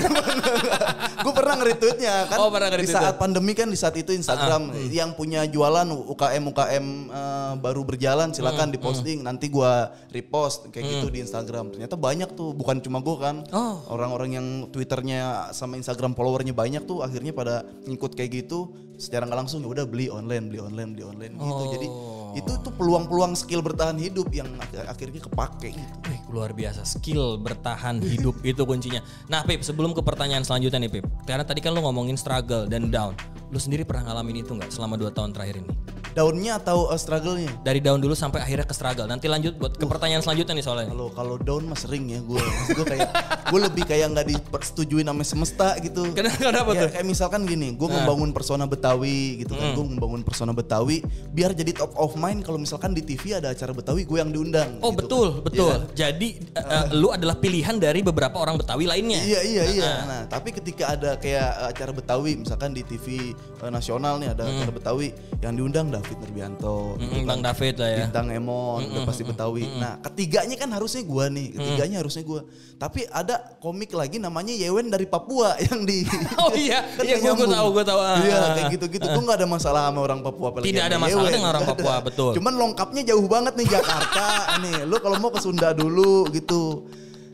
gue 1.24 1.32
pernah 1.36 1.60
nge-retweetnya 1.60 2.32
kan. 2.32 2.38
Oh, 2.40 2.48
pernah 2.48 2.72
di 2.72 2.88
saat 2.88 3.20
pandemi 3.20 3.52
kan 3.52 3.68
di 3.68 3.76
saat 3.76 3.92
itu 3.92 4.08
Instagram 4.10 4.72
Hmm. 4.72 4.88
yang 4.88 5.12
punya 5.12 5.44
jualan 5.44 5.84
UKM 5.84 6.44
UKM 6.48 6.86
eh, 7.12 7.52
baru 7.60 7.84
berjalan 7.84 8.32
silakan 8.32 8.72
Hmm, 8.72 8.74
diposting 8.74 9.20
nanti 9.20 9.52
gue 9.52 9.72
repost 10.08 10.72
kayak 10.72 10.80
gitu 10.96 11.12
di 11.12 11.20
Instagram. 11.20 11.76
Ternyata 11.76 11.92
banyak 11.94 12.32
tuh, 12.32 12.56
bukan 12.56 12.80
cuma 12.80 13.04
gue 13.04 13.16
kan. 13.20 13.44
Oh. 13.52 13.84
Orang-orang 13.86 14.30
yang 14.32 14.46
Twitternya 14.72 15.52
sama 15.52 15.76
Instagram 15.76 16.16
followernya 16.16 16.56
banyak 16.56 16.88
tuh 16.88 17.04
akhirnya 17.04 17.36
pada 17.36 17.54
ngikut 17.84 18.16
kayak 18.16 18.48
gitu 18.48 18.72
secara 18.96 19.28
nggak 19.28 19.44
langsung 19.44 19.60
ya 19.60 19.68
udah 19.68 19.84
beli 19.84 20.08
online, 20.08 20.48
beli 20.48 20.60
online, 20.64 20.90
beli 20.90 21.04
online 21.04 21.34
gitu. 21.36 21.64
Jadi 21.68 21.86
Oh. 21.92 22.23
Itu 22.34 22.52
tuh 22.58 22.72
peluang-peluang 22.72 23.32
skill 23.32 23.58
bertahan 23.60 23.94
hidup 23.96 24.26
yang 24.28 24.50
ak- 24.56 24.88
akhirnya 24.88 25.20
kepake 25.20 25.72
gitu. 25.72 25.92
Wih, 26.04 26.20
luar 26.28 26.50
biasa 26.50 26.82
skill 26.82 27.38
bertahan 27.38 27.98
hidup 28.00 28.42
itu 28.42 28.62
kuncinya. 28.62 28.98
Nah, 29.26 29.42
Pip, 29.42 29.62
sebelum 29.62 29.90
ke 29.90 30.00
pertanyaan 30.00 30.42
selanjutnya 30.42 30.78
nih, 30.80 30.92
Pip. 30.92 31.06
Karena 31.22 31.42
tadi 31.42 31.58
kan 31.58 31.70
lu 31.70 31.80
ngomongin 31.80 32.14
struggle 32.14 32.66
dan 32.66 32.88
down. 32.88 33.14
Lu 33.48 33.56
sendiri 33.56 33.82
pernah 33.82 34.10
ngalamin 34.10 34.42
itu 34.42 34.50
nggak 34.50 34.68
selama 34.68 34.94
2 34.96 35.10
tahun 35.10 35.30
terakhir 35.30 35.60
ini? 35.60 35.70
Daunnya 36.10 36.56
atau 36.56 36.86
eh, 36.88 36.96
struggle-nya? 36.96 37.50
Dari 37.60 37.78
down 37.78 37.98
dulu 37.98 38.14
sampai 38.14 38.38
akhirnya 38.40 38.62
ke 38.62 38.70
struggle. 38.72 39.02
Nanti 39.04 39.26
lanjut 39.26 39.54
buat 39.54 39.74
ke 39.74 39.82
pertanyaan 39.84 40.22
selanjutnya 40.22 40.54
nih 40.54 40.62
soalnya. 40.62 40.86
Kalau 40.88 41.10
kalau 41.10 41.36
down 41.36 41.66
mah 41.66 41.74
sering 41.74 42.06
ya 42.08 42.18
gue. 42.20 42.38
gue 42.68 42.84
kayak 42.84 43.10
gue 43.44 43.60
lebih 43.60 43.82
kayak 43.84 44.06
nggak 44.10 44.26
dipersetujuin 44.28 45.02
sama 45.04 45.22
semesta 45.22 45.74
gitu. 45.80 46.06
Kenapa, 46.12 46.38
kenapa 46.40 46.70
Ya, 46.72 46.80
tuh? 46.80 46.90
kayak 46.92 47.06
misalkan 47.08 47.42
gini, 47.44 47.74
gue 47.74 47.88
membangun 47.88 48.30
persona 48.30 48.62
Betawi 48.64 49.42
gitu 49.42 49.54
kan. 49.54 49.74
Gue 49.74 49.84
membangun 49.88 50.22
persona 50.22 50.50
Betawi 50.50 51.02
biar 51.30 51.50
jadi 51.50 51.74
top 51.74 51.94
of 51.96 52.14
mind 52.14 52.23
kalau 52.40 52.56
misalkan 52.56 52.90
di 52.90 53.02
TV 53.02 53.36
ada 53.36 53.50
acara 53.50 53.70
Betawi 53.70 54.02
gue 54.02 54.16
yang 54.16 54.30
diundang. 54.30 54.78
Oh, 54.78 54.90
gitu 54.90 54.98
betul, 55.00 55.26
kan. 55.30 55.42
betul. 55.42 55.68
Kan? 55.68 55.80
Jadi 55.92 56.28
eh, 56.54 56.84
lu 56.92 57.08
adalah 57.08 57.34
pilihan 57.34 57.76
dari 57.76 58.00
beberapa 58.00 58.36
orang 58.36 58.56
Betawi 58.56 58.84
lainnya. 58.84 59.20
Iya 59.20 59.40
iya 59.42 59.64
iya. 59.68 59.92
Nah 60.04 60.20
tapi 60.24 60.50
ketika 60.50 60.94
ada 60.94 61.16
kayak 61.16 61.50
eh, 61.60 61.68
acara 61.70 61.92
Betawi, 61.92 62.32
misalkan 62.36 62.70
di 62.70 62.80
TV 62.80 63.34
eh, 63.36 63.68
nasional 63.68 64.16
nih 64.16 64.30
ada 64.30 64.44
acara 64.44 64.70
Betawi 64.70 65.12
yang 65.38 65.52
diundang 65.52 65.90
David 65.90 66.16
Nurbianto, 66.18 66.96
gitu 66.96 67.12
Mm-mm, 67.12 67.26
kan. 67.26 67.38
David 67.42 67.74
lah 67.76 67.90
ya. 67.90 67.98
bintang 68.06 68.26
Emon 68.30 68.80
udah 68.86 69.02
pasti 69.04 69.22
Betawi. 69.22 69.64
Nah 69.74 70.00
ketiganya 70.00 70.54
kan 70.54 70.70
harusnya 70.70 71.02
gua 71.02 71.28
nih, 71.28 71.52
ketiganya 71.52 72.00
harusnya 72.00 72.22
gua. 72.22 72.40
Tapi 72.74 73.06
ada 73.06 73.38
komik 73.58 73.90
lagi 73.90 74.16
namanya 74.16 74.50
Yewen 74.50 74.88
dari 74.88 75.04
Papua 75.04 75.54
yang 75.66 75.82
di. 75.82 76.02
Oh 76.38 76.52
iya, 76.52 76.84
Kan 76.96 77.04
iya 77.04 77.16
nyambung. 77.18 77.48
tahu, 77.48 77.66
gua 77.72 77.84
tahu. 77.84 77.98
Ah, 77.98 78.18
Iya 78.18 78.38
kayak 78.54 78.66
gitu-gitu. 78.74 79.06
Gua 79.06 79.22
nggak 79.22 79.38
ada 79.40 79.48
masalah 79.48 79.82
sama 79.88 80.00
orang 80.00 80.20
Papua. 80.20 80.48
Tidak 80.58 80.84
ada 80.84 80.96
masalah 80.96 81.24
Yewen. 81.24 81.34
dengan 81.34 81.48
orang 81.50 81.64
Papua, 81.64 81.92
ada. 81.98 82.02
Betul. 82.14 82.30
Cuman 82.38 82.52
lengkapnya 82.54 83.02
jauh 83.04 83.26
banget 83.26 83.58
nih 83.58 83.66
Jakarta. 83.68 84.26
nih, 84.62 84.86
lu 84.86 84.96
kalau 84.96 85.18
mau 85.18 85.28
ke 85.28 85.42
Sunda 85.42 85.74
dulu 85.74 86.30
gitu. 86.30 86.86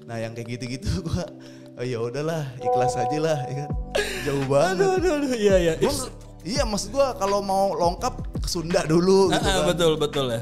Nah 0.09 0.17
yang 0.17 0.33
kayak 0.33 0.57
gitu-gitu 0.57 1.05
gua. 1.05 1.29
Oh 1.77 1.85
ya 1.85 1.97
udahlah, 1.97 2.45
ikhlas 2.57 2.93
aja 2.95 3.19
lah, 3.19 3.39
ya 3.45 3.55
kan. 3.61 3.71
Jauh 4.25 4.45
banget. 4.47 4.75
Aduh, 4.75 4.91
aduh, 4.97 5.13
aduh, 5.17 5.33
iya 5.35 5.55
iya. 5.57 5.73
Gua- 5.77 6.13
iya 6.41 6.63
maksud 6.65 6.91
gua 6.91 7.13
kalau 7.15 7.41
mau 7.41 7.73
lengkap 7.73 8.15
ke 8.37 8.49
Sunda 8.49 8.81
dulu 8.83 9.29
gitu 9.29 9.37
Ah, 9.39 9.45
ah, 9.47 9.57
kan. 9.61 9.77
betul 9.77 9.93
betul 9.95 10.27
ya. 10.29 10.41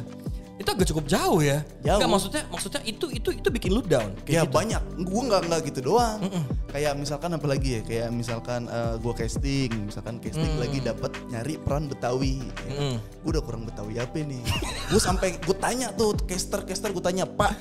Itu 0.58 0.68
agak 0.68 0.86
cukup 0.90 1.06
jauh 1.06 1.38
ya. 1.38 1.62
Jauh. 1.80 1.96
Enggak 1.96 2.10
maksudnya 2.10 2.42
maksudnya 2.50 2.82
itu 2.82 3.06
itu 3.08 3.28
itu 3.30 3.48
bikin 3.48 3.70
lu 3.70 3.80
down. 3.80 4.10
Ya 4.26 4.42
Kayak 4.42 4.44
gitu. 4.44 4.54
banyak, 4.58 4.82
gue 4.98 5.22
nggak 5.24 5.40
nggak 5.46 5.60
gitu 5.70 5.80
doang. 5.86 6.18
Kayak 6.68 6.92
misalkan 6.94 7.30
apa 7.32 7.46
lagi 7.46 7.68
ya? 7.78 7.80
Kayak 7.80 8.08
misalkan 8.10 8.66
eh, 8.66 8.94
gua 8.98 9.14
casting, 9.14 9.70
misalkan 9.86 10.18
casting 10.18 10.50
Mm. 10.50 10.60
lagi 10.60 10.78
dapat 10.80 11.10
nyari 11.28 11.54
peran 11.56 11.86
Betawi. 11.86 12.42
Ya. 12.66 12.74
Mm. 12.74 12.96
Gue 13.22 13.30
udah 13.30 13.42
kurang 13.42 13.62
Betawi 13.64 13.94
apa 13.96 14.18
nih? 14.18 14.42
gue 14.88 15.00
sampai 15.00 15.38
gue 15.38 15.56
tanya 15.56 15.88
tuh 15.92 16.18
caster 16.20 16.60
caster 16.62 16.90
gue 16.90 17.00
tanya 17.00 17.22
Pak, 17.22 17.52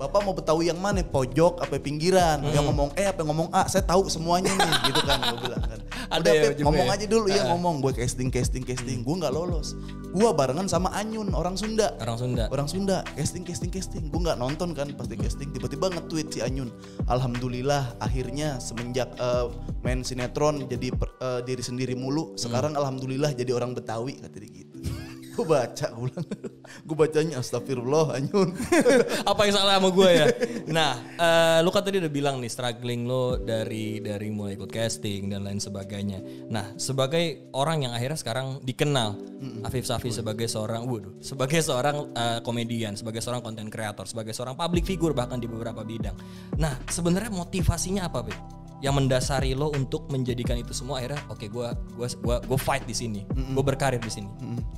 Bapak 0.00 0.24
mau 0.24 0.32
Betawi 0.32 0.72
yang 0.72 0.80
mana? 0.80 1.04
Pojok 1.04 1.60
apa 1.60 1.76
pinggiran? 1.76 2.40
Mm. 2.40 2.56
Yang 2.56 2.64
ngomong 2.66 2.88
eh 2.96 3.04
apa 3.04 3.20
yang 3.20 3.28
ngomong 3.28 3.48
A? 3.52 3.68
Saya 3.68 3.84
tahu 3.84 4.08
semuanya 4.08 4.48
nih, 4.48 4.72
gitu 4.88 5.00
kan? 5.04 5.18
Gue 5.28 5.38
bilang 5.44 5.60
kan. 5.60 5.78
Ada 6.08 6.18
Udah 6.18 6.32
ya 6.32 6.42
Pip, 6.50 6.64
ngomong 6.64 6.88
ya? 6.88 6.94
aja 6.96 7.04
dulu 7.04 7.26
ya 7.28 7.42
Ah. 7.44 7.46
ngomong. 7.52 7.74
Gue 7.78 7.92
casting 7.92 8.32
casting 8.32 8.64
casting. 8.64 9.04
Gue 9.04 9.14
nggak 9.14 9.28
lolos. 9.28 9.76
Gue 10.10 10.26
barengan 10.32 10.66
sama 10.66 10.90
Anyun 10.90 11.30
orang 11.30 11.54
Sunda 11.54 11.94
Orang 12.00 12.18
Sunda. 12.18 12.50
orang 12.50 12.66
Sunda 12.66 13.06
casting 13.14 13.46
casting 13.46 13.70
casting 13.70 14.10
gue 14.10 14.18
nggak 14.18 14.34
nonton 14.36 14.74
kan 14.74 14.90
pasti 14.90 15.14
casting 15.14 15.54
tiba-tiba 15.54 15.86
nge-tweet 15.86 16.34
si 16.34 16.42
Anyun 16.42 16.66
alhamdulillah 17.06 17.94
akhirnya 18.00 18.58
semenjak 18.58 19.06
eh, 19.14 19.46
main 19.80 20.02
sinetron 20.02 20.66
jadi 20.66 20.90
per- 20.90 21.14
eh, 21.14 21.46
diri 21.46 21.62
sendiri 21.62 21.94
mulu 21.94 22.34
sekarang 22.34 22.74
alhamdulillah 22.74 23.30
jadi 23.32 23.54
orang 23.54 23.70
Betawi 23.70 24.18
kata 24.18 24.34
dia 24.34 24.50
gitu 24.50 24.82
gue 25.30 25.44
baca 25.46 25.86
gue 25.90 26.04
bilang 26.10 26.26
gue 26.86 26.96
bacanya 26.96 27.34
astagfirullah 27.40 28.18
anyun 28.18 28.50
Apa 29.30 29.46
yang 29.46 29.54
salah 29.54 29.78
sama 29.78 29.88
gue 29.92 30.10
ya? 30.10 30.26
Nah, 30.76 31.02
eh, 31.18 31.58
lu 31.66 31.70
kan 31.74 31.82
tadi 31.82 31.98
udah 31.98 32.12
bilang 32.12 32.38
nih 32.38 32.50
struggling 32.52 33.06
lo 33.10 33.34
dari 33.40 33.98
dari 33.98 34.30
mulai 34.30 34.54
ikut 34.54 34.70
casting 34.70 35.32
dan 35.32 35.42
lain 35.42 35.58
sebagainya. 35.58 36.22
Nah, 36.46 36.78
sebagai 36.78 37.50
orang 37.56 37.88
yang 37.88 37.92
akhirnya 37.96 38.18
sekarang 38.18 38.62
dikenal 38.62 39.18
Afif 39.66 39.88
Safi 39.88 40.12
sebagai 40.14 40.46
seorang, 40.46 40.86
waduh, 40.86 41.16
sebagai 41.18 41.58
seorang 41.58 42.12
eh, 42.14 42.40
komedian, 42.44 42.94
sebagai 42.94 43.18
seorang 43.18 43.42
konten 43.42 43.66
kreator, 43.66 44.06
sebagai 44.06 44.30
seorang 44.30 44.54
public 44.54 44.86
figure 44.86 45.16
bahkan 45.16 45.42
di 45.42 45.50
beberapa 45.50 45.82
bidang. 45.82 46.14
Nah, 46.60 46.78
sebenarnya 46.86 47.32
motivasinya 47.34 48.06
apa, 48.06 48.22
Beb? 48.22 48.59
Yang 48.80 48.94
mendasari 48.96 49.52
lo 49.52 49.68
untuk 49.72 50.08
menjadikan 50.08 50.56
itu 50.56 50.72
semua 50.72 51.04
akhirnya 51.04 51.20
oke 51.28 51.46
gua 51.52 51.76
gua 51.94 52.08
gua 52.24 52.36
gua 52.40 52.58
fight 52.58 52.88
di 52.88 52.96
sini. 52.96 53.20
Gue 53.28 53.64
berkarir 53.64 54.00
di 54.00 54.08
sini. 54.08 54.28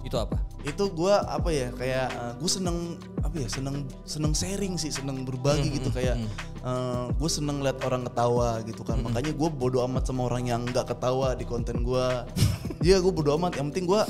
Itu 0.02 0.18
apa? 0.18 0.38
itu 0.62 0.84
gue 0.94 1.10
apa 1.10 1.50
ya 1.50 1.74
kayak 1.74 2.38
gue 2.38 2.46
seneng 2.46 2.94
apa 3.18 3.34
ya 3.34 3.50
seneng 3.50 3.82
seneng 4.06 4.30
sharing 4.30 4.78
sih 4.78 4.94
seneng 4.94 5.26
berbagi 5.26 5.74
gitu. 5.74 5.90
Kayak 5.90 6.22
gue 7.18 7.30
seneng 7.30 7.62
lihat 7.66 7.82
orang 7.82 8.06
ketawa 8.06 8.62
gitu 8.62 8.86
kan. 8.86 9.02
Makanya 9.02 9.34
gue 9.34 9.48
bodo 9.50 9.82
amat 9.90 10.06
sama 10.06 10.30
orang 10.30 10.46
yang 10.46 10.62
nggak 10.62 10.94
ketawa 10.94 11.34
di 11.34 11.42
konten 11.42 11.82
gue 11.82 12.06
iya 12.86 13.02
gue 13.02 13.10
bodo 13.10 13.34
amat. 13.38 13.58
Yang 13.58 13.66
penting 13.74 13.86
gue 13.90 14.02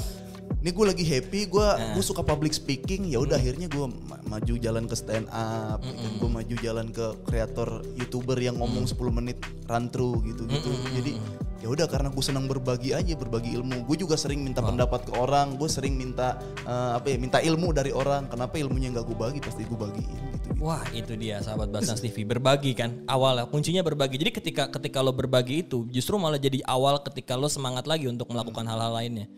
ini 0.63 0.71
gue 0.71 0.87
lagi 0.87 1.05
happy 1.07 1.51
gue 1.51 1.69
gue 1.99 2.05
suka 2.05 2.23
public 2.23 2.55
speaking. 2.55 3.11
Ya 3.11 3.19
udah 3.19 3.39
akhirnya 3.39 3.67
gue 3.67 3.87
maju 4.33 4.55
jalan 4.57 4.89
ke 4.89 4.97
stand 4.97 5.29
up 5.29 5.85
gue 6.17 6.31
maju 6.31 6.55
jalan 6.65 6.89
ke 6.89 7.07
kreator 7.29 7.85
youtuber 8.01 8.39
yang 8.41 8.57
ngomong 8.57 8.89
10 8.89 8.97
menit 9.13 9.37
run 9.69 9.93
through 9.93 10.25
gitu 10.25 10.49
gitu 10.49 10.73
jadi 10.97 11.13
ya 11.61 11.69
udah 11.71 11.87
karena 11.87 12.09
gue 12.09 12.25
senang 12.25 12.51
berbagi 12.51 12.91
aja 12.91 13.15
berbagi 13.15 13.55
ilmu. 13.55 13.87
Gue 13.87 13.95
juga 13.95 14.19
sering 14.19 14.43
minta 14.43 14.59
pendapat 14.59 15.07
ke 15.07 15.15
orang. 15.15 15.55
Gue 15.55 15.71
sering 15.71 15.95
minta 15.95 16.35
eh, 16.67 16.93
apa 16.99 17.07
ya 17.07 17.17
minta 17.23 17.39
ilmu 17.39 17.71
dari 17.71 17.95
orang. 17.95 18.27
Kenapa 18.27 18.59
ilmunya 18.59 18.91
nggak 18.91 19.07
gue 19.07 19.15
bagi? 19.15 19.39
Pasti 19.39 19.63
gue 19.63 19.79
bagiin 19.79 20.23
gitu 20.35 20.49
Wah 20.59 20.83
itu 20.91 21.15
dia 21.15 21.39
sahabat 21.39 21.71
Basnas 21.71 22.03
TV 22.03 22.27
berbagi 22.27 22.75
kan? 22.75 23.07
Awalnya 23.07 23.47
kuncinya 23.47 23.87
berbagi. 23.87 24.19
Jadi 24.19 24.43
ketika 24.43 24.75
ketika 24.75 24.99
lo 25.07 25.15
berbagi 25.15 25.63
itu 25.63 25.87
justru 25.87 26.19
malah 26.19 26.43
jadi 26.43 26.59
awal 26.67 26.99
ketika 27.07 27.39
lo 27.39 27.47
semangat 27.47 27.87
lagi 27.87 28.11
untuk 28.11 28.27
melakukan 28.35 28.67
hal-hal 28.67 28.91
lainnya 28.99 29.31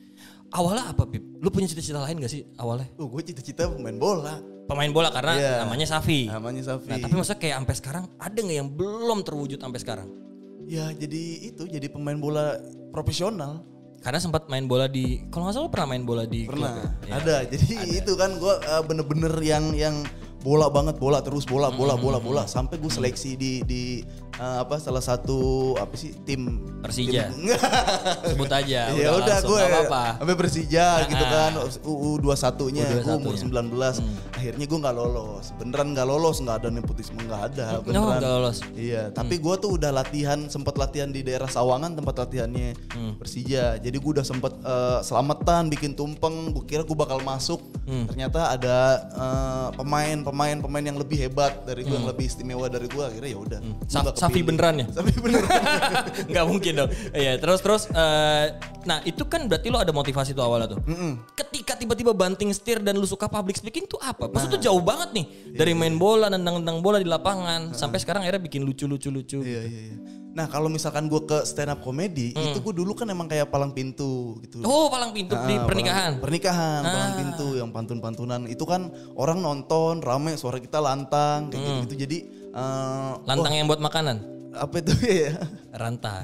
awalnya 0.50 0.90
apa 0.90 1.04
Pip? 1.04 1.22
Lo 1.38 1.48
punya 1.48 1.64
cita-cita 1.64 2.00
lain 2.00 2.18
gak 2.18 2.28
sih 2.28 2.44
awalnya? 2.56 2.88
Tuh 2.92 3.06
gue 3.06 3.22
cita-cita 3.22 3.68
pemain 3.68 3.94
bola 3.94 4.36
Pemain 4.64 4.88
bola 4.88 5.12
karena 5.12 5.32
Iya. 5.34 5.52
namanya 5.60 5.84
Safi. 5.86 6.24
namanya 6.24 6.62
Safi 6.64 6.88
Nah 6.88 6.96
tapi 6.98 7.14
maksudnya 7.14 7.36
kayak 7.38 7.56
sampai 7.60 7.74
sekarang 7.76 8.04
ada 8.16 8.32
nggak 8.34 8.58
yang 8.58 8.70
belum 8.70 9.18
terwujud 9.20 9.58
sampai 9.58 9.78
sekarang? 9.78 10.08
ya 10.64 10.88
jadi 10.90 11.22
itu 11.44 11.68
jadi 11.68 11.86
pemain 11.86 12.16
bola 12.16 12.56
profesional 12.88 13.60
Karena 14.00 14.16
sempat 14.16 14.48
main 14.48 14.64
bola 14.64 14.84
di 14.84 15.20
kalau 15.28 15.44
nggak 15.44 15.54
salah 15.54 15.64
lo 15.64 15.72
pernah 15.72 15.88
main 15.90 16.04
bola 16.04 16.24
di 16.24 16.44
klub 16.44 16.56
pernah 16.60 16.76
ya? 17.04 17.12
ada 17.14 17.36
jadi 17.44 17.68
itu 17.98 18.12
kan 18.14 18.36
gue 18.36 18.54
bener-bener 18.82 19.32
yang 19.40 19.72
yang 19.72 20.04
bola 20.44 20.68
banget 20.68 20.96
bola 20.96 21.18
terus 21.18 21.42
bola 21.42 21.72
bola 21.72 21.96
bola 21.96 22.18
bola 22.18 22.44
sampai 22.44 22.76
gue 22.76 22.86
seleksi 22.88 23.32
di 23.32 23.64
di 23.64 23.82
eh, 24.34 24.56
apa 24.60 24.76
salah 24.76 25.00
satu 25.00 25.38
apa 25.74 25.94
sih 25.94 26.12
tim 26.20 26.60
Persija. 26.78 27.32
tim- 27.32 27.48
Sebut 28.28 28.52
aja. 28.52 28.92
ya 28.92 29.08
udah 29.14 29.38
gue 29.40 29.60
sampai 30.20 30.36
Persija 30.36 30.86
gitu 31.06 31.24
kan 31.24 31.52
UU 31.80 32.20
21 32.20 32.76
nya 32.76 32.84
gue 32.94 33.14
umur 33.14 33.32
U21-nya. 33.32 34.04
19 34.04 34.36
akhirnya 34.36 34.64
gue 34.66 34.78
nggak 34.78 34.94
lolos 34.94 35.46
beneran 35.54 35.88
nggak 35.90 36.04
lolos 36.04 36.36
nggak 36.38 36.56
ada 36.58 36.68
nepotisme 36.68 37.16
nggak 37.18 37.42
ada 37.48 37.64
No, 37.70 37.80
beneran 37.82 38.04
nggak 38.14 38.32
lolos. 38.34 38.56
iya 38.74 39.08
tapi 39.08 39.38
gue 39.38 39.54
tuh 39.56 39.70
udah 39.72 39.90
latihan 39.90 40.44
sempat 40.46 40.76
latihan 40.76 41.08
di 41.08 41.22
daerah 41.22 41.48
Sawangan 41.48 41.94
tempat 41.94 42.14
latihannya 42.20 42.76
Hmm. 42.92 43.16
Persija 43.16 43.78
jadi 43.78 43.92
gue 43.92 44.10
udah 44.12 44.22
sempet 44.22 44.52
eh, 44.60 45.00
selamatan 45.00 45.66
bikin 45.66 45.92
tumpeng 45.92 46.52
gue 46.52 46.62
kira 46.64 46.82
gue 46.82 46.92
bakal 46.94 47.18
masuk 47.20 47.64
Hmm. 47.84 48.04
ternyata 48.06 48.48
ada 48.50 48.78
eh, 49.06 49.68
pemain 49.74 50.18
pemain 50.34 50.58
pemain 50.58 50.82
yang 50.82 50.98
lebih 50.98 51.14
hebat 51.16 51.62
dari 51.62 51.86
gue 51.86 51.94
yang 51.94 52.04
lebih 52.04 52.26
istimewa 52.26 52.66
dari 52.66 52.90
gue 52.90 52.98
akhirnya 53.00 53.30
ya 53.30 53.38
udah 53.38 53.60
Hmm. 53.62 53.78
Sa- 53.86 54.02
Safi 54.18 54.42
beneran 54.42 54.82
ya? 54.82 54.86
Safi 54.90 55.14
beneran 55.16 55.46
nggak 56.30 56.44
mungkin 56.44 56.72
dong. 56.74 56.90
Iya, 57.14 57.38
terus 57.38 57.62
terus 57.62 57.86
eh, 57.86 58.46
nah 58.82 58.98
itu 59.02 59.22
kan 59.24 59.46
berarti 59.46 59.70
lo 59.70 59.78
ada 59.78 59.94
motivasi 59.94 60.34
tuh 60.34 60.42
awalnya 60.42 60.74
tuh. 60.74 60.82
Ketika 61.32 61.78
tiba-tiba 61.78 62.10
banting 62.10 62.50
setir 62.50 62.82
dan 62.82 62.98
lu 62.98 63.06
suka 63.06 63.24
public 63.26 63.54
speaking 63.54 63.86
tuh 63.86 64.02
apa? 64.02 64.26
Maksudnya 64.26 64.58
tuh 64.58 64.62
jauh 64.64 64.82
banget 64.82 65.14
nih 65.14 65.26
dari 65.54 65.70
main 65.72 65.94
bola 65.94 66.26
nendang-nendang 66.26 66.82
bola 66.82 66.98
di 66.98 67.06
lapangan 67.06 67.70
sampai 67.70 67.96
sekarang 67.96 68.26
akhirnya 68.26 68.42
bikin 68.42 68.66
lucu-lucu 68.66 69.08
lucu. 69.08 69.38
Iya 69.38 69.62
iya 69.62 69.80
iya. 69.86 69.96
Nah 70.34 70.46
kalau 70.46 70.66
misalkan 70.66 71.06
gue 71.06 71.22
ke 71.22 71.38
stand 71.42 71.70
up 71.70 71.78
comedy 71.78 72.34
itu 72.34 72.58
gue 72.60 72.74
dulu 72.74 72.90
kan 72.92 73.06
emang 73.06 73.24
kayak 73.24 73.46
palang 73.46 73.70
pintu 73.70 74.34
gitu. 74.40 74.58
Hmm. 74.58 74.66
Oh, 74.66 74.86
palang 74.88 75.10
pintu 75.10 75.38
di 75.40 75.54
Ah, 75.54 75.62
pernikahan. 75.62 76.10
palang- 76.10 76.20
pernikahan, 76.20 76.80
palang 76.82 77.12
pintu 77.16 77.46
yang 77.54 77.70
pantun-pantunan 77.70 78.40
itu 78.44 78.64
kan 78.64 78.86
orang 79.12 79.38
nonton 79.38 79.98
rame 80.00 80.34
suara 80.34 80.58
kita 80.58 80.78
lantang 80.78 81.48
kayak 81.48 81.62
Hmm. 81.62 81.80
gitu. 81.84 81.94
Jadi 81.96 82.18
eh, 82.50 83.12
Lantang 83.24 83.50
yang 83.52 83.64
buat 83.64 83.78
makanan. 83.78 84.34
apa 84.52 84.74
itu 84.76 84.94
ya? 85.26 85.34
Rantang. 85.72 86.22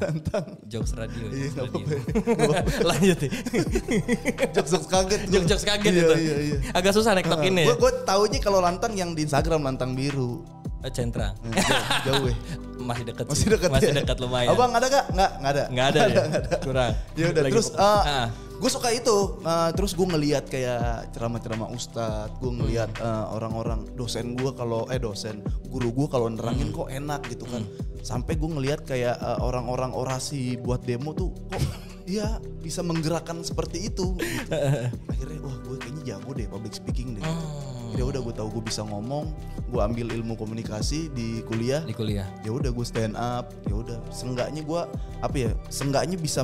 Jokes 0.64 0.94
radio. 0.94 1.26
Iya, 1.28 1.50
jokes 1.52 1.74
radio. 1.74 1.98
Lanjut 2.88 3.18
nih. 3.20 3.30
Jokes-jokes 4.54 4.86
kaget. 4.86 5.20
gua. 5.20 5.32
Jokes-jokes 5.32 5.64
kaget 5.66 5.90
Iya, 5.90 5.98
itu. 6.00 6.14
Iya 6.16 6.36
iya. 6.40 6.56
Agak 6.70 6.92
susah 6.92 7.12
nektokinnya 7.12 7.62
Gue 7.64 7.74
ya. 7.74 7.80
gue 7.80 7.92
taunya 8.04 8.38
kalau 8.38 8.58
lantang 8.58 8.92
yang 8.92 9.10
di 9.12 9.22
Instagram 9.22 9.62
lantang 9.64 9.94
biru. 9.94 10.46
Eh, 10.80 10.88
Centra. 10.88 11.36
Eh, 11.44 11.52
jauh, 11.52 11.84
jauh 12.06 12.26
ya. 12.26 12.36
Masih 12.88 13.04
deket 13.04 13.24
Masih 13.28 13.44
sih. 13.44 13.50
dekat 13.52 13.70
Masih 13.70 13.88
ya? 13.88 13.96
dekat 14.00 14.16
lumayan. 14.18 14.48
Abang 14.50 14.72
ada 14.72 14.86
gak? 14.88 15.04
Nggak, 15.12 15.30
nggak 15.36 15.52
ada. 15.52 15.64
Nggak 15.68 15.86
ada 15.86 16.00
ya? 16.00 16.22
Kurang. 16.58 16.92
Ya 17.12 17.24
udah 17.28 17.42
terus 17.44 17.68
fokus. 17.68 17.78
Ah. 17.78 18.28
gue 18.32 18.68
suka 18.70 18.88
itu. 18.90 19.16
Uh, 19.40 19.70
terus 19.72 19.92
gue 19.92 20.04
ngelihat 20.04 20.44
kayak 20.44 20.80
ceramah-ceramah 21.10 21.68
ustadz, 21.70 22.32
gue 22.36 22.50
ngelihat 22.50 22.92
Hmm. 22.92 23.04
uh, 23.04 23.26
orang-orang 23.32 23.88
dosen 23.94 24.32
gue 24.34 24.52
kalau 24.52 24.84
eh 24.86 24.96
dosen 24.96 25.40
guru 25.66 25.88
gue 25.90 26.06
kalau 26.08 26.28
nerangin 26.28 26.68
Hmm. 26.68 26.76
kok 26.78 26.88
enak 26.90 27.20
gitu 27.26 27.44
kan. 27.46 27.64
Sampai 28.00 28.36
gue 28.36 28.48
ngelihat 28.48 28.84
kayak 28.84 29.16
uh, 29.16 29.40
orang-orang 29.40 29.92
orasi 29.92 30.56
buat 30.56 30.80
demo 30.80 31.12
tuh 31.12 31.32
kok 31.48 31.56
iya 32.06 32.36
bisa 32.58 32.80
menggerakkan 32.80 33.40
seperti 33.40 33.88
itu. 33.88 34.12
Gitu. 34.14 34.52
Akhirnya 35.12 35.40
wah 35.40 35.56
gue 35.58 35.76
kayaknya 35.76 36.02
jago 36.10 36.30
deh 36.32 36.44
public 36.46 36.72
speaking 36.74 37.16
deh. 37.16 37.24
Hmm. 37.24 37.79
Ya 37.96 38.04
udah 38.04 38.20
gue 38.20 38.34
tahu 38.34 38.48
gue 38.54 38.64
bisa 38.66 38.82
ngomong, 38.82 39.30
gue 39.66 39.80
ambil 39.80 40.06
ilmu 40.10 40.34
komunikasi 40.34 41.10
di 41.10 41.42
kuliah 41.44 41.82
Di 41.82 41.94
kuliah. 41.94 42.26
ya 42.40 42.50
udah 42.50 42.70
gue 42.70 42.86
stand 42.86 43.14
up 43.14 43.50
ya 43.66 43.74
udah 43.74 43.98
senggaknya 44.10 44.62
gue 44.62 44.80
apa 45.20 45.36
ya 45.36 45.50
senggaknya 45.68 46.16
bisa 46.16 46.42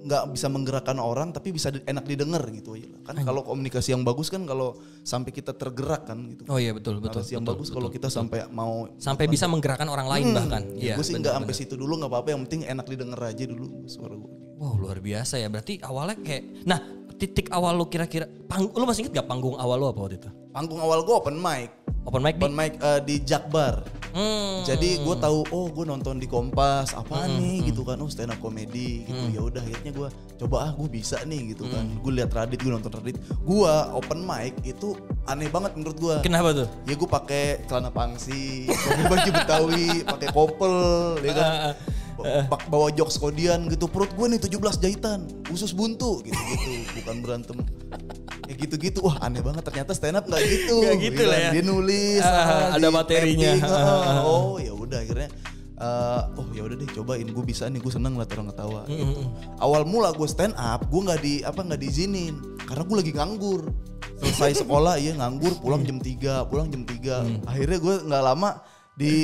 nggak 0.00 0.32
bisa 0.32 0.48
menggerakkan 0.48 0.96
orang 0.96 1.28
tapi 1.28 1.52
bisa 1.52 1.68
enak 1.68 2.08
didengar 2.08 2.40
gitu 2.48 2.72
aja 2.72 2.88
lah. 2.88 3.00
kan 3.04 3.20
kalau 3.20 3.44
komunikasi 3.44 3.92
yang 3.92 4.00
bagus 4.00 4.32
kan 4.32 4.48
kalau 4.48 4.72
sampai 5.04 5.28
kita 5.28 5.52
tergerak 5.52 6.08
kan 6.08 6.24
gitu 6.24 6.48
Oh 6.48 6.56
iya 6.56 6.72
betul 6.72 7.04
betul. 7.04 7.20
narasi 7.20 7.36
yang 7.36 7.44
betul, 7.44 7.52
bagus 7.52 7.68
betul. 7.68 7.76
kalau 7.76 7.88
kita 7.92 8.08
sampai 8.08 8.48
mau 8.48 8.88
sampai 8.96 9.28
bisa 9.28 9.44
menggerakkan 9.44 9.84
orang 9.86 10.08
lain 10.08 10.32
bahkan. 10.32 10.62
Iya. 10.72 10.96
gue 10.96 11.04
sih 11.04 11.20
nggak 11.20 11.36
sampai 11.36 11.52
situ 11.52 11.76
dulu 11.76 12.00
nggak 12.00 12.10
apa-apa 12.10 12.28
yang 12.32 12.40
penting 12.48 12.64
enak 12.64 12.86
didengar 12.88 13.20
aja 13.22 13.44
dulu 13.44 13.84
suara 13.84 14.16
gue 14.16 14.32
Wow 14.56 14.76
luar 14.76 15.00
biasa 15.00 15.36
ya. 15.36 15.48
Berarti 15.48 15.80
awalnya 15.80 16.20
kayak, 16.20 16.68
nah 16.68 16.80
titik 17.20 17.52
awal 17.52 17.76
lu 17.76 17.84
kira-kira, 17.84 18.24
pang, 18.48 18.64
lu 18.72 18.84
masih 18.88 19.04
inget 19.04 19.20
gak 19.20 19.28
panggung 19.28 19.60
awal 19.60 19.76
lu 19.76 19.86
apa 19.92 20.00
waktu 20.00 20.16
itu? 20.16 20.30
panggung 20.50 20.82
awal 20.82 21.06
gue 21.06 21.14
open 21.14 21.38
mic. 21.38 21.70
Open 22.08 22.24
mic 22.24 22.34
di? 22.34 22.42
open 22.42 22.54
mic 22.56 22.72
eh, 22.80 23.00
di 23.06 23.22
Jakbar. 23.22 23.86
Hmm. 24.10 24.66
Jadi 24.66 24.98
gue 24.98 25.14
tahu 25.14 25.46
oh 25.54 25.70
gue 25.70 25.86
nonton 25.86 26.18
di 26.18 26.26
Kompas 26.26 26.90
apa 26.90 27.30
nih 27.30 27.70
gitu 27.70 27.86
kan. 27.86 28.02
Oh 28.02 28.10
stand 28.10 28.34
up 28.34 28.42
comedy 28.42 29.06
gitu. 29.06 29.24
Ya 29.30 29.40
udah 29.46 29.62
akhirnya 29.62 29.94
gue 29.94 30.08
coba 30.42 30.56
ah 30.66 30.70
gue 30.74 30.88
bisa 30.90 31.22
nih 31.22 31.54
gitu 31.54 31.70
kan. 31.70 31.86
Gue 32.02 32.18
lihat 32.18 32.34
Radit 32.34 32.58
gue 32.58 32.66
nonton 32.66 32.90
Radit. 32.90 33.14
Gue 33.46 33.70
open 33.94 34.26
mic 34.26 34.58
itu 34.66 34.98
aneh 35.30 35.46
banget 35.46 35.78
menurut 35.78 35.96
gue 36.02 36.14
Kenapa 36.26 36.50
tuh? 36.50 36.66
ya 36.82 36.98
gue 36.98 37.06
pakai 37.06 37.44
celana 37.70 37.94
pangsi 37.94 38.66
pakai 38.90 39.04
baju 39.06 39.30
betawi 39.30 39.86
pakai 40.02 40.28
kopel 40.34 40.74
ya 41.22 41.30
kan. 41.30 41.46
Ba- 41.46 41.74
bawa 42.70 42.88
jok 42.94 43.10
skodian 43.10 43.66
gitu. 43.68 43.86
Perut 43.90 44.10
gue 44.14 44.26
nih 44.36 44.40
17 44.40 44.82
jahitan. 44.82 45.26
Usus 45.50 45.72
buntu. 45.74 46.22
Gitu 46.24 46.36
gitu. 46.36 46.70
Bukan 47.02 47.16
berantem. 47.24 47.56
Ya 48.50 48.54
gitu-gitu. 48.58 49.06
Wah 49.06 49.22
aneh 49.22 49.42
banget. 49.44 49.62
Ternyata 49.62 49.94
stand 49.94 50.18
up 50.18 50.26
nggak 50.26 50.42
gitu. 50.42 50.76
Nggak 50.82 50.98
gitu 50.98 51.22
lah 51.26 51.38
kan. 51.38 51.46
ya. 51.46 51.50
dia 51.54 51.62
nulis 51.62 52.22
Ah, 52.24 52.34
ah, 52.34 52.66
ada 52.74 52.88
materinya. 52.90 53.52
tapping, 53.54 53.70
ah, 53.70 54.20
oh 54.26 54.56
ya 54.58 54.72
udah 54.74 54.98
akhirnya 55.00 55.28
eh, 55.80 56.22
oh 56.34 56.46
ya 56.50 56.62
udah 56.66 56.76
deh 56.76 56.90
cobain. 56.90 57.26
Gue 57.30 57.44
bisa 57.46 57.70
nih 57.70 57.78
gue 57.78 57.92
seneng 57.92 58.18
liat 58.18 58.30
orang 58.34 58.48
ketawa 58.50 58.82
gitu. 58.90 59.22
awal 59.62 59.82
mula 59.86 60.10
gue 60.12 60.28
stand 60.28 60.52
up 60.58 60.82
gue 60.90 61.00
nggak 61.00 61.20
di 61.22 61.34
apa 61.46 61.60
nggak 61.62 61.80
diizinin. 61.80 62.34
Karena 62.66 62.82
gue 62.82 62.96
lagi 62.98 63.12
nganggur. 63.14 63.62
Selesai 64.20 64.66
sekolah 64.66 65.00
iya 65.00 65.16
nganggur. 65.16 65.56
Pulang 65.62 65.86
jam 65.86 65.96
3 66.02 66.50
pulang 66.50 66.68
jam 66.68 66.82
3 66.82 67.48
akhirnya 67.48 67.78
gue 67.80 67.94
nggak 68.10 68.22
lama 68.22 68.50
di 68.98 69.14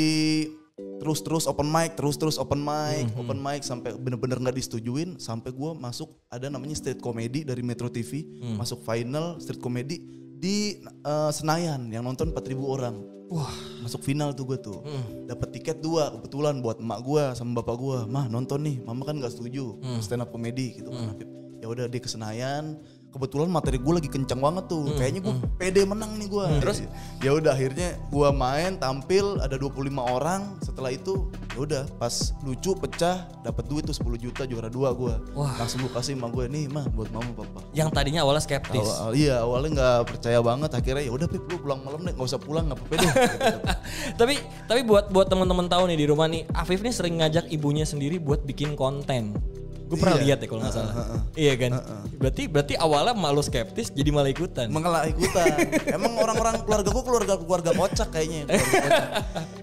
terus 0.77 1.25
terus 1.25 1.49
open 1.49 1.73
mic 1.73 1.97
terus 1.97 2.21
terus 2.21 2.37
open 2.37 2.61
mic 2.61 3.09
open 3.17 3.41
mic 3.41 3.65
sampai 3.65 3.97
bener-bener 3.97 4.37
nggak 4.37 4.61
disetujuin 4.61 5.17
sampai 5.17 5.49
gue 5.49 5.71
masuk 5.73 6.21
ada 6.29 6.53
namanya 6.53 6.77
street 6.77 7.01
comedy 7.01 7.49
dari 7.49 7.65
Metro 7.65 7.89
TV 7.89 8.29
masuk 8.61 8.85
final 8.85 9.41
street 9.41 9.61
comedy 9.65 10.05
di 10.37 10.77
eh, 10.85 11.31
Senayan 11.33 11.89
yang 11.89 12.05
nonton 12.05 12.29
4000 12.29 12.61
orang. 12.61 12.97
Wah. 13.27 13.51
masuk 13.83 14.07
final 14.07 14.31
tuh 14.37 14.47
gue 14.47 14.59
tuh. 14.61 14.79
Dapat 15.27 15.49
tiket 15.51 15.83
dua 15.83 16.13
kebetulan 16.15 16.63
buat 16.63 16.79
emak 16.79 17.01
gue 17.03 17.25
sama 17.35 17.59
bapak 17.59 17.75
gue 17.75 17.99
mah 18.07 18.29
nonton 18.29 18.63
nih 18.63 18.77
mama 18.85 19.03
kan 19.03 19.17
nggak 19.19 19.33
setuju 19.33 19.81
stand 19.99 20.23
up 20.23 20.31
comedy 20.31 20.77
gitu 20.79 20.93
kan. 20.93 21.11
Habib. 21.11 21.29
ya 21.57 21.67
udah 21.67 21.85
dia 21.89 21.99
ke 21.99 22.07
Senayan 22.07 22.79
kebetulan 23.17 23.49
materi 23.49 23.81
gue 23.81 23.95
lagi 23.97 24.11
kencang 24.13 24.41
banget 24.41 24.65
tuh. 24.69 24.93
Kayaknya 24.95 25.21
gue 25.25 25.35
pede 25.57 25.83
menang 25.89 26.13
nih 26.21 26.29
gue. 26.29 26.47
terus? 26.61 26.85
ya 27.25 27.33
udah 27.33 27.57
akhirnya 27.57 27.97
gue 28.13 28.29
main 28.37 28.77
tampil 28.77 29.41
ada 29.41 29.57
25 29.57 29.81
orang. 29.97 30.61
Setelah 30.61 30.93
itu 30.93 31.33
ya 31.57 31.59
udah 31.65 31.83
pas 31.97 32.37
lucu 32.45 32.77
pecah 32.77 33.25
dapat 33.41 33.65
duit 33.67 33.89
tuh 33.89 33.97
10 33.97 34.21
juta 34.21 34.43
juara 34.45 34.69
dua 34.69 34.93
gue. 34.93 35.15
Langsung 35.35 35.81
gue 35.83 35.93
kasih 35.97 36.15
sama 36.15 36.29
gue 36.29 36.45
nih 36.47 36.69
mah 36.69 36.85
buat 36.93 37.09
mama 37.11 37.33
papa. 37.33 37.65
Yang 37.73 37.89
tadinya 37.97 38.21
awalnya 38.23 38.45
skeptis. 38.45 38.85
Awal, 38.85 39.13
iya 39.17 39.41
awalnya 39.41 39.71
nggak 39.73 40.01
percaya 40.13 40.39
banget 40.45 40.71
akhirnya 40.77 41.05
ya 41.09 41.13
udah 41.13 41.27
Pip 41.27 41.43
lu 41.49 41.57
pulang 41.59 41.81
malam 41.83 42.01
deh 42.05 42.13
nggak 42.15 42.29
usah 42.29 42.41
pulang 42.41 42.69
nggak 42.69 42.79
apa-apa 42.79 42.95
deh. 43.01 43.13
Tapi 44.21 44.35
tapi 44.69 44.81
buat 44.85 45.09
buat 45.11 45.27
teman-teman 45.27 45.67
tahu 45.67 45.89
nih 45.91 45.99
di 45.99 46.07
rumah 46.07 46.27
nih, 46.29 46.47
Afif 46.53 46.83
nih 46.85 46.95
sering 46.95 47.19
ngajak 47.23 47.49
ibunya 47.51 47.87
sendiri 47.89 48.21
buat 48.21 48.45
bikin 48.45 48.75
konten. 48.79 49.35
Gue 49.87 49.97
pernah 49.97 50.17
Iya. 50.17 50.25
lihat 50.27 50.39
ya 50.39 50.47
kalau 50.47 50.61
nggak 50.61 50.75
salah. 50.75 50.95
Iya 51.33 51.55
kan? 51.55 51.71
Berarti 52.13 52.43
berarti 52.47 52.75
awalnya 52.75 53.15
malu 53.15 53.39
skeptis 53.39 53.89
jadi 53.89 54.11
malah 54.11 54.27
ikutan. 54.27 54.67
mengelak 54.67 55.09
ikutan. 55.09 55.55
Emang 55.97 56.13
orang-orang 56.17 56.59
keluarga 56.61 56.89
gue 56.89 57.05
keluarga 57.05 57.35
keluarga 57.37 57.71
kocak 57.73 58.09
kayaknya. 58.11 58.43
keluarga 58.51 58.83
kocak. 58.83 59.09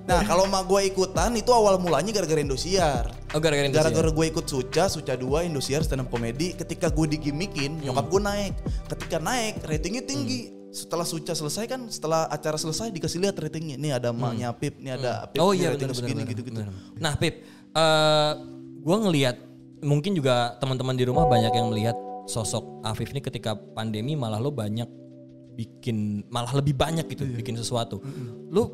Nah 0.03 0.19
kalau 0.21 0.43
mak 0.45 0.63
gue 0.65 0.81
ikutan 0.85 1.31
itu 1.33 1.49
awal 1.49 1.75
mulanya 1.75 2.11
gara-gara 2.11 2.39
Indosiar. 2.39 3.11
oh 3.29 3.37
gara-gara 3.37 3.67
Indosiar. 3.67 3.91
Gara-gara 3.91 4.09
gue 4.09 4.25
ikut 4.29 4.45
Suca, 4.45 4.87
Suca 4.87 5.13
2, 5.13 5.19
Indosiar 5.43 5.81
stand 5.81 6.01
up 6.01 6.09
comedy. 6.09 6.51
Ketika 6.53 6.87
gue 6.87 7.07
digimikin, 7.09 7.79
nyokap 7.79 8.07
gue 8.07 8.21
naik. 8.21 8.53
Ketika 8.87 9.17
naik, 9.17 9.59
ratingnya 9.61 10.03
tinggi. 10.03 10.41
Setelah 10.69 11.03
Suca 11.03 11.31
selesai 11.31 11.67
kan, 11.67 11.85
setelah 11.85 12.25
acara 12.27 12.55
selesai 12.55 12.89
dikasih 12.89 13.19
lihat 13.19 13.35
ratingnya. 13.35 13.75
Nih 13.75 13.91
ada 13.91 14.09
maknya 14.09 14.49
Pip, 14.51 14.75
nih 14.77 14.95
ada 14.95 15.27
Pip, 15.27 15.37
Oh 15.37 15.51
iya 15.51 15.69
benar 15.69 15.93
segini 15.93 16.19
benar. 16.19 16.31
gitu-gitu. 16.31 16.57
benar. 16.57 16.73
Nah, 16.95 17.13
Pip, 17.13 17.45
eh 17.69 18.31
gue 18.79 18.97
ngelihat 18.99 19.37
mungkin 19.83 20.11
juga 20.13 20.55
teman-teman 20.57 20.95
di 20.95 21.03
rumah 21.03 21.23
banyak 21.25 21.51
yang 21.51 21.69
melihat 21.69 21.95
sosok 22.25 22.63
Afif 22.81 23.11
nih 23.11 23.21
ketika 23.21 23.51
pandemi 23.53 24.15
malah 24.15 24.39
lo 24.39 24.49
banyak 24.49 24.87
bikin 25.53 26.25
malah 26.27 26.49
lebih 26.51 26.73
banyak 26.73 27.05
gitu 27.07 27.23
Iya. 27.23 27.37
bikin 27.37 27.55
sesuatu. 27.55 28.01
Lo 28.49 28.71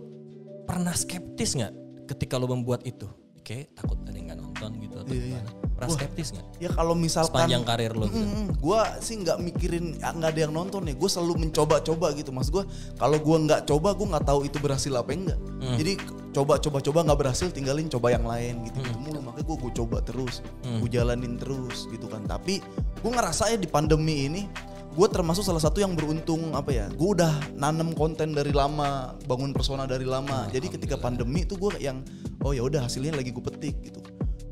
pernah 0.63 0.94
skeptis 0.94 1.54
nggak 1.54 1.74
ketika 2.08 2.38
lo 2.38 2.48
membuat 2.48 2.86
itu? 2.86 3.10
Kayak 3.42 3.74
takut 3.74 3.98
ada 4.06 4.13
yang 4.13 4.30
nggak 4.30 4.39
nonton 4.39 4.70
gitu 4.78 4.96
atau 4.96 5.10
Iya, 5.10 5.22
gimana? 5.25 5.50
Pernah 5.74 5.89
skeptis 5.89 6.28
nggak? 6.32 6.46
Ya 6.60 6.70
kalau 6.70 6.94
misalkan 6.94 7.34
Sepanjang 7.34 7.63
karir 7.66 7.94
lo 7.98 8.06
gitu. 8.06 8.22
gue 8.54 8.82
sih 9.01 9.16
nggak 9.18 9.38
mikirin 9.42 9.86
ya, 9.98 10.13
nggak 10.13 10.30
ada 10.30 10.42
yang 10.46 10.54
nonton 10.54 10.82
nih. 10.86 10.94
Gue 10.94 11.10
selalu 11.10 11.50
mencoba-coba 11.50 12.13
gitu. 12.13 12.30
Mas 12.30 12.48
gue 12.48 12.62
kalau 12.96 13.18
gue 13.18 13.38
nggak 13.44 13.66
coba 13.66 13.89
gue 13.92 14.08
nggak 14.08 14.25
tahu 14.25 14.39
itu 14.46 14.58
berhasil 14.62 14.94
apa 14.94 15.10
enggak. 15.10 15.39
Hmm. 15.42 15.75
Jadi 15.75 15.94
coba-coba-coba 16.39 17.00
nggak 17.12 17.19
berhasil 17.19 17.51
tinggalin 17.51 17.91
coba 17.91 18.15
yang 18.15 18.24
lain 18.24 18.63
gitu. 18.63 18.79
gitu 18.79 18.96
mulu 18.96 19.19
makanya 19.19 19.43
gue 19.43 19.58
gue 19.60 19.72
coba 19.84 19.98
terus, 20.00 20.39
Hmm. 20.63 20.79
gue 20.79 20.89
jalanin 20.96 21.36
terus 21.36 21.91
gitu 21.91 22.08
kan. 22.08 22.24
Tapi 22.24 22.63
gue 23.03 23.12
ngerasa 23.12 23.51
ya 23.51 23.58
di 23.60 23.67
pandemi 23.67 24.31
ini 24.31 24.48
gue 24.89 25.08
termasuk 25.08 25.46
salah 25.46 25.62
satu 25.62 25.79
yang 25.79 25.93
beruntung 25.93 26.51
apa 26.58 26.74
ya 26.74 26.86
gue 26.89 27.10
udah 27.13 27.31
nanem 27.55 27.93
konten 27.93 28.34
dari 28.34 28.50
lama 28.50 29.13
bangun 29.29 29.53
persona 29.53 29.86
dari 29.86 30.03
lama 30.03 30.50
jadi 30.50 30.65
ketika 30.65 30.98
pandemi 30.98 31.46
itu 31.46 31.55
gue 31.55 31.77
yang 31.77 32.01
oh 32.41 32.51
ya 32.51 32.65
udah 32.65 32.89
hasilnya 32.89 33.13
lagi 33.13 33.29
gue 33.29 33.39
petik 33.39 33.79
gitu 33.86 34.01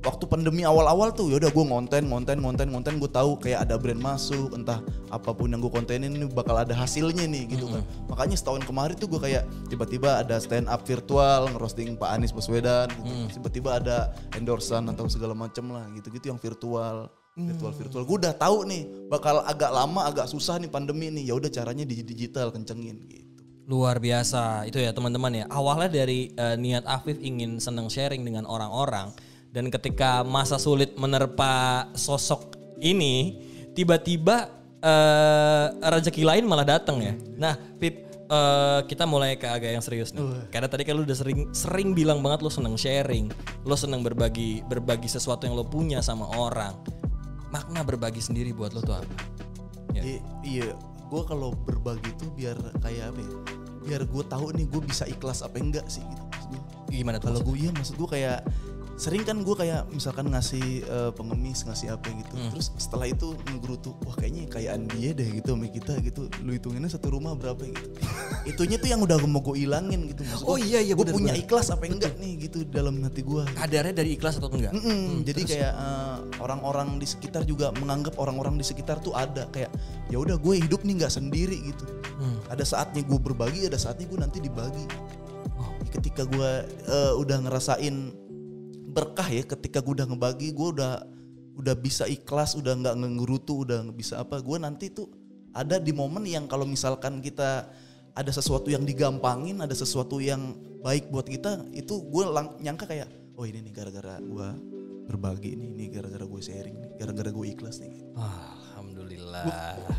waktu 0.07 0.23
pandemi 0.23 0.63
awal-awal 0.63 1.11
tuh 1.11 1.27
ya 1.27 1.43
udah 1.43 1.51
gue 1.51 1.65
ngonten 1.67 2.07
ngonten 2.07 2.39
ngonten 2.39 2.67
ngonten 2.71 2.95
gue 2.95 3.11
tahu 3.11 3.35
kayak 3.43 3.67
ada 3.67 3.75
brand 3.75 3.99
masuk 3.99 4.55
entah 4.55 4.79
apa 5.11 5.35
pun 5.35 5.51
yang 5.51 5.59
gue 5.59 5.67
kontenin 5.67 6.15
ini 6.15 6.25
bakal 6.31 6.55
ada 6.55 6.71
hasilnya 6.71 7.27
nih 7.27 7.51
gitu 7.51 7.67
kan. 7.67 7.83
Makanya 8.07 8.39
setahun 8.39 8.63
kemarin 8.63 8.95
tuh 8.95 9.11
gue 9.11 9.19
kayak 9.19 9.43
tiba-tiba 9.67 10.23
ada 10.23 10.39
stand 10.39 10.71
up 10.71 10.87
virtual 10.87 11.51
ngerosting 11.51 11.99
Pak 11.99 12.09
Anies 12.15 12.31
Baswedan 12.31 12.87
gitu. 12.95 13.37
tiba-tiba 13.37 13.83
ada 13.83 14.15
endorsan 14.39 14.87
atau 14.87 15.11
segala 15.11 15.35
macem 15.35 15.67
lah 15.67 15.83
gitu-gitu 15.91 16.31
yang 16.31 16.39
virtual 16.39 17.11
virtual 17.37 17.73
virtual. 17.75 18.03
Gue 18.07 18.17
udah 18.23 18.33
tahu 18.33 18.65
nih 18.65 19.11
bakal 19.11 19.45
agak 19.45 19.69
lama 19.69 20.09
agak 20.09 20.25
susah 20.31 20.57
nih 20.57 20.71
pandemi 20.71 21.11
nih. 21.13 21.29
Ya 21.29 21.33
udah 21.37 21.51
caranya 21.51 21.85
di 21.85 22.01
digital 22.01 22.49
kencengin 22.49 22.97
gitu. 23.05 23.43
Luar 23.67 23.99
biasa. 23.99 24.63
Itu 24.65 24.79
ya 24.79 24.95
teman-teman 24.95 25.43
ya. 25.43 25.45
Awalnya 25.51 25.91
dari 25.91 26.31
eh, 26.33 26.55
niat 26.55 26.87
Afif 26.87 27.19
ingin 27.19 27.59
seneng 27.59 27.91
sharing 27.91 28.23
dengan 28.23 28.47
orang-orang 28.47 29.11
dan 29.57 29.73
ketika 29.73 30.21
masa 30.21 30.61
sulit 30.61 30.93
menerpa 31.01 31.89
sosok 31.97 32.53
ini, 32.77 33.41
tiba-tiba 33.73 34.53
eh, 34.85 35.65
rezeki 35.81 36.21
lain 36.21 36.45
malah 36.45 36.77
datang 36.77 37.01
ya. 37.01 37.17
Nah, 37.41 37.57
Pip 37.81 38.05
eh, 38.29 38.79
kita 38.85 39.09
mulai 39.09 39.33
ke 39.33 39.49
agak 39.49 39.73
yang 39.73 39.81
serius 39.81 40.13
nih. 40.13 40.21
Karena 40.53 40.69
tadi 40.69 40.85
kan 40.85 40.93
lu 40.93 41.01
udah 41.09 41.17
sering 41.17 41.49
sering 41.57 41.97
bilang 41.97 42.21
banget 42.21 42.45
lu 42.45 42.53
seneng 42.53 42.77
sharing, 42.77 43.33
lu 43.65 43.73
seneng 43.73 44.05
berbagi 44.05 44.61
berbagi 44.69 45.09
sesuatu 45.09 45.49
yang 45.49 45.57
lu 45.57 45.65
punya 45.65 46.05
sama 46.05 46.29
orang. 46.37 46.77
Makna 47.49 47.81
berbagi 47.81 48.21
sendiri 48.21 48.53
buat 48.53 48.77
lu 48.77 48.85
tuh 48.85 49.01
apa? 49.01 49.15
Ya. 49.97 50.05
I- 50.05 50.23
iya 50.45 50.69
gue 51.07 51.21
kalau 51.23 51.55
berbagi 51.65 52.11
tuh 52.19 52.29
biar 52.35 52.59
kayak 52.83 53.15
apa 53.15 53.21
ya 53.23 53.31
biar 53.87 54.01
gue 54.03 54.23
tahu 54.27 54.51
nih 54.51 54.67
gue 54.67 54.81
bisa 54.83 55.07
ikhlas 55.07 55.39
apa 55.39 55.55
enggak 55.55 55.87
sih 55.87 56.03
gitu 56.03 56.21
maksud 56.27 56.47
gue 56.51 56.61
Gimana 56.91 57.17
tuh? 57.17 57.31
kalau 57.31 57.39
gue 57.47 57.55
iya 57.55 57.71
maksud 57.71 57.95
gue 57.95 58.09
kayak 58.11 58.43
sering 58.97 59.21
kan 59.21 59.37
gue 59.37 59.53
kayak 59.53 59.85
misalkan 59.87 60.25
ngasih 60.27 60.59
eh, 60.81 61.11
pengemis 61.13 61.61
ngasih 61.63 61.93
apa 61.93 62.09
gitu 62.09 62.33
Hmm. 62.33 62.49
terus 62.49 62.73
setelah 62.75 63.05
itu 63.05 63.37
ngegerutu 63.45 63.93
wah 64.01 64.13
kayaknya 64.13 64.45
kayaan 64.47 64.89
dia 64.89 65.13
deh 65.13 65.29
gitu 65.31 65.53
sama 65.53 65.65
kita 65.67 65.93
gitu 66.01 66.25
lu 66.41 66.51
hitunginnya 66.51 66.89
satu 66.89 67.09
rumah 67.09 67.33
berapa 67.33 67.61
gitu 67.61 67.87
itunya 68.51 68.75
tuh 68.75 68.89
yang 68.89 68.97
udah 68.99 69.17
mau 69.23 69.39
gue 69.39 69.57
ilangin 69.59 70.05
gitu 70.07 70.21
maksud 70.23 70.45
Oh 70.45 70.57
iya, 70.57 70.79
iya, 70.79 70.93
gue 70.93 71.05
punya 71.07 71.29
bener. 71.29 71.45
ikhlas 71.45 71.69
apa 71.69 71.85
enggak 71.85 72.13
nih 72.15 72.33
gitu 72.41 72.65
dalam 72.65 72.97
hati 72.99 73.21
gue 73.21 73.43
Kadarnya 73.53 73.93
dari 73.93 74.09
ikhlas 74.13 74.37
atau 74.37 74.49
enggak? 74.49 74.73
Mm-mm, 74.73 75.21
jadi 75.21 75.41
kayak 75.43 75.73
eh, 75.73 76.17
orang-orang 76.39 76.97
di 76.97 77.05
sekitar 77.05 77.41
juga 77.43 77.69
menganggap 77.75 78.17
orang-orang 78.17 78.55
di 78.55 78.65
sekitar 78.65 78.97
tuh 78.99 79.13
ada 79.13 79.45
kayak 79.47 79.69
ya 80.07 80.17
udah 80.17 80.35
gue 80.35 80.57
hidup 80.57 80.81
nih 80.81 80.97
nggak 80.97 81.11
sendiri 81.11 81.57
gitu. 81.63 81.85
Hmm. 82.17 82.41
Ada 82.47 82.63
saatnya 82.63 83.03
gue 83.03 83.19
berbagi, 83.19 83.65
ada 83.65 83.75
saatnya 83.75 84.05
gue 84.05 84.17
nanti 84.17 84.39
dibagi. 84.39 84.85
Oh. 85.53 85.69
Ketika 85.89 86.23
gue 86.23 86.51
eh, 86.65 87.13
udah 87.13 87.37
ngerasain 87.43 87.95
berkah 88.97 89.29
ya, 89.29 89.45
ketika 89.45 89.77
gue 89.77 89.93
udah 89.93 90.09
ngebagi, 90.09 90.49
gue 90.57 90.67
udah 90.73 91.05
udah 91.57 91.75
bisa 91.77 92.09
ikhlas, 92.09 92.57
udah 92.57 92.73
nggak 92.73 92.95
ngerutu, 92.97 93.61
udah 93.61 93.85
nggak 93.85 93.97
bisa 93.97 94.25
apa, 94.25 94.41
gue 94.41 94.57
nanti 94.57 94.89
tuh 94.89 95.05
ada 95.53 95.77
di 95.77 95.93
momen 95.93 96.25
yang 96.25 96.49
kalau 96.49 96.65
misalkan 96.65 97.21
kita 97.21 97.69
ada 98.17 98.31
sesuatu 98.33 98.73
yang 98.73 98.81
digampangin, 98.81 99.61
ada 99.61 99.77
sesuatu 99.77 100.17
yang 100.17 100.57
baik 100.81 101.13
buat 101.13 101.29
kita, 101.29 101.69
itu 101.77 102.01
gue 102.09 102.23
lang- 102.25 102.57
nyangka 102.57 102.89
kayak, 102.89 103.05
oh 103.37 103.45
ini 103.45 103.61
nih 103.61 103.73
gara-gara 103.73 104.17
gue 104.17 104.47
berbagi 105.05 105.53
nih, 105.53 105.69
ini 105.77 105.85
gara-gara 105.93 106.25
gue 106.25 106.41
sharing 106.41 106.77
nih, 106.81 106.89
gara-gara 106.97 107.29
gue 107.29 107.45
ikhlas 107.53 107.77
nih. 107.85 107.93
Alhamdulillah. 108.17 109.45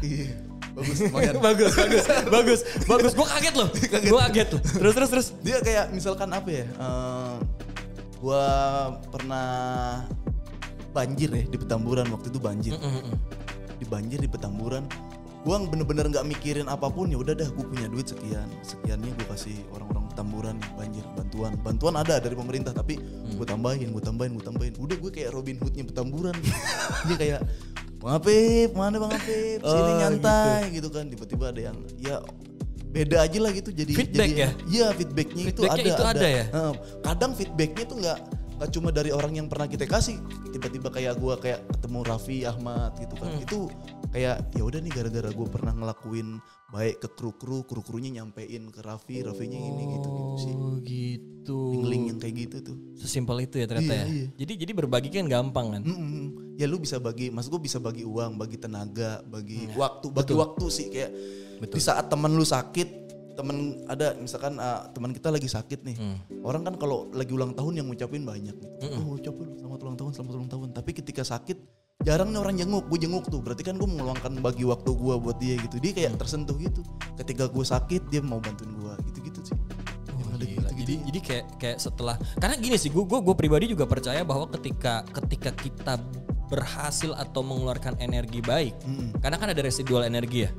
Iya, 0.03 0.35
bagus 0.79 0.99
bagus, 1.11 1.39
bagus, 1.75 2.05
bagus, 2.31 2.61
bagus. 2.87 3.13
Gue 3.15 3.27
kaget 3.27 3.55
loh. 3.55 3.69
Gue 4.03 4.21
kaget 4.31 4.47
tuh. 4.51 4.61
Terus, 4.63 4.95
terus, 4.95 5.11
terus. 5.11 5.29
Dia 5.43 5.59
kayak 5.63 5.91
misalkan 5.91 6.31
apa 6.31 6.51
ya? 6.51 6.67
eh, 6.67 7.37
gua 8.19 8.45
pernah 9.09 9.49
banjir 10.91 11.31
ya 11.31 11.45
di 11.47 11.57
Petamburan 11.57 12.07
waktu 12.11 12.29
itu 12.29 12.39
banjir. 12.39 12.75
Di 13.79 13.87
banjir 13.87 14.19
di 14.19 14.27
Petamburan. 14.27 14.85
Gua 15.47 15.63
bener-bener 15.63 16.11
nggak 16.11 16.27
mikirin 16.27 16.67
apa 16.67 16.91
pun 16.91 17.09
ya 17.09 17.17
udah 17.17 17.33
dah 17.33 17.47
gue 17.47 17.63
punya 17.65 17.87
duit 17.87 18.11
sekian. 18.11 18.51
Sekiannya 18.61 19.15
gue 19.15 19.27
kasih 19.31 19.55
orang-orang 19.71 20.05
Petamburan 20.11 20.57
banjir 20.75 21.05
bantuan. 21.15 21.53
Bantuan 21.63 21.95
ada 21.95 22.19
dari 22.19 22.35
pemerintah 22.35 22.75
tapi 22.75 22.99
gue 23.33 23.47
tambahin, 23.47 23.95
gue 23.95 24.03
tambahin, 24.03 24.35
gue 24.35 24.43
tambahin. 24.43 24.75
Udah 24.77 24.99
gue 24.99 25.11
kayak 25.15 25.31
Robin 25.31 25.57
Hoodnya 25.63 25.87
Petamburan. 25.87 26.35
Dia 27.07 27.17
kayak 27.17 27.41
Bang 28.03 28.19
Apip, 28.19 28.75
mana 28.75 28.99
Bang 28.99 29.15
Apip? 29.15 29.63
Sini 29.63 29.91
Oh, 29.91 29.99
nyantai 30.03 30.71
gitu. 30.75 30.91
kan. 30.91 31.07
Tiba-tiba 31.07 31.55
ada 31.55 31.61
yang 31.71 31.77
ya 32.03 32.19
beda 32.89 33.17
aja 33.25 33.39
lah 33.39 33.53
gitu 33.53 33.71
jadi 33.71 33.93
Feedback 33.93 34.31
jadi, 34.33 34.43
ya? 34.43 34.51
Iya 34.69 34.87
feedbacknya 34.97 35.45
itu 35.53 35.63
ada. 35.69 35.83
itu 35.83 36.05
ada 36.05 36.27
ya? 36.29 36.45
Heeh. 36.49 36.73
kadang 37.05 37.33
feedbacknya 37.37 37.85
tuh 37.85 37.97
nggak 38.01 38.19
nggak 38.59 38.71
cuma 38.75 38.91
dari 38.91 39.15
orang 39.15 39.39
yang 39.39 39.47
pernah 39.47 39.71
kita 39.71 39.87
kasih. 39.87 40.19
Tiba-tiba 40.51 40.91
kayak 40.91 41.15
gua 41.23 41.39
kayak 41.39 41.63
ketemu 41.79 41.99
Raffi 42.03 42.43
Ahmad 42.43 42.99
gitu 42.99 43.15
kan. 43.15 43.31
Hmm. 43.31 43.45
Itu 43.47 43.59
kayak 44.11 44.51
ya 44.57 44.63
udah 44.65 44.81
nih 44.83 44.93
gara-gara 44.93 45.31
gue 45.31 45.47
pernah 45.53 45.73
ngelakuin 45.77 46.41
baik 46.73 46.97
ke 46.99 47.09
kru-kru, 47.13 47.63
kru-krunya 47.69 48.19
nyampein 48.19 48.73
ke 48.73 48.81
Raffi, 48.83 49.23
Raffinya 49.23 49.57
ini 49.57 49.83
gitu 49.95 50.09
gitu 50.11 50.37
sih. 50.43 50.55
Oh 50.59 50.75
gitu. 50.83 51.61
Link 51.87 52.05
yang 52.11 52.19
kayak 52.19 52.35
gitu 52.35 52.57
tuh. 52.73 52.77
Sesimpel 52.99 53.47
itu 53.47 53.63
ya 53.63 53.71
ternyata 53.71 53.95
Iya, 53.95 54.05
ya. 54.05 54.07
iya. 54.11 54.27
Jadi 54.43 54.53
jadi 54.67 54.73
berbagi 54.75 55.09
kan 55.15 55.29
gampang 55.31 55.67
kan. 55.79 55.83
Mm-mm. 55.87 56.59
Ya 56.59 56.67
lu 56.67 56.83
bisa 56.83 56.99
bagi, 56.99 57.31
mas 57.31 57.47
gue 57.47 57.61
bisa 57.63 57.79
bagi 57.79 58.03
uang, 58.03 58.35
bagi 58.35 58.59
tenaga, 58.59 59.23
bagi 59.23 59.71
Iya. 59.71 59.79
waktu, 59.79 60.07
bagi 60.11 60.35
waktu 60.35 60.65
sih 60.67 60.87
kayak 60.91 61.13
di 61.59 61.83
saat 61.83 62.07
temen 62.07 62.31
lu 62.31 62.47
sakit, 62.47 62.89
temen 63.35 63.83
ada 63.87 64.15
misalkan 64.15 64.59
ah, 64.59 64.87
teman 64.91 65.11
kita 65.11 65.31
lagi 65.31 65.47
sakit 65.47 65.83
nih, 65.83 65.97
Hmm. 65.99 66.19
orang 66.43 66.63
kan 66.63 66.75
kalau 66.75 67.07
lagi 67.11 67.31
ulang 67.31 67.55
tahun 67.55 67.83
yang 67.83 67.87
ngucapin 67.87 68.23
banyak, 68.23 68.55
gitu. 68.55 68.95
oh 68.99 69.15
ucapin 69.15 69.49
selamat 69.55 69.79
ulang 69.83 69.97
tahun, 69.97 70.11
selamat 70.15 70.33
ulang 70.35 70.51
tahun. 70.51 70.69
Tapi 70.75 70.91
ketika 70.93 71.23
sakit 71.23 71.59
jarang 72.03 72.31
nih 72.31 72.39
orang 72.39 72.55
jenguk, 72.55 72.87
gue 72.87 72.99
jenguk 72.99 73.27
tuh, 73.27 73.43
berarti 73.43 73.63
kan 73.63 73.75
gue 73.75 73.87
meluangkan 73.87 74.39
bagi 74.39 74.63
waktu 74.63 74.91
gue 74.91 75.15
buat 75.19 75.37
dia 75.39 75.55
gitu. 75.59 75.79
Dia 75.79 75.91
Hmm. 75.91 75.99
kayak 75.99 76.13
tersentuh 76.19 76.57
gitu. 76.59 76.83
Ketika 77.15 77.47
gue 77.47 77.65
sakit 77.65 78.03
dia 78.07 78.23
mau 78.23 78.39
bantuin 78.39 78.71
gue, 78.71 78.93
gitu-gitu 79.11 79.41
sih. 79.43 79.59
Ada 80.39 80.47
Gila. 80.47 80.71
Jadi 80.71 80.95
jadi 81.11 81.19
kayak 81.19 81.45
kayak 81.59 81.79
setelah 81.83 82.15
karena 82.39 82.55
gini 82.55 82.79
sih 82.79 82.95
gue 82.95 83.03
gue 83.03 83.19
gue 83.19 83.35
pribadi 83.35 83.67
juga 83.67 83.91
percaya 83.91 84.23
bahwa 84.23 84.47
ketika 84.55 85.03
ketika 85.11 85.51
kita 85.51 85.95
berhasil 86.49 87.13
atau 87.15 87.45
mengeluarkan 87.45 88.01
energi 88.01 88.41
baik, 88.41 88.75
karena 89.21 89.37
kan 89.37 89.49
ada 89.53 89.63
residual 89.63 90.03
energi 90.05 90.49
ya. 90.49 90.51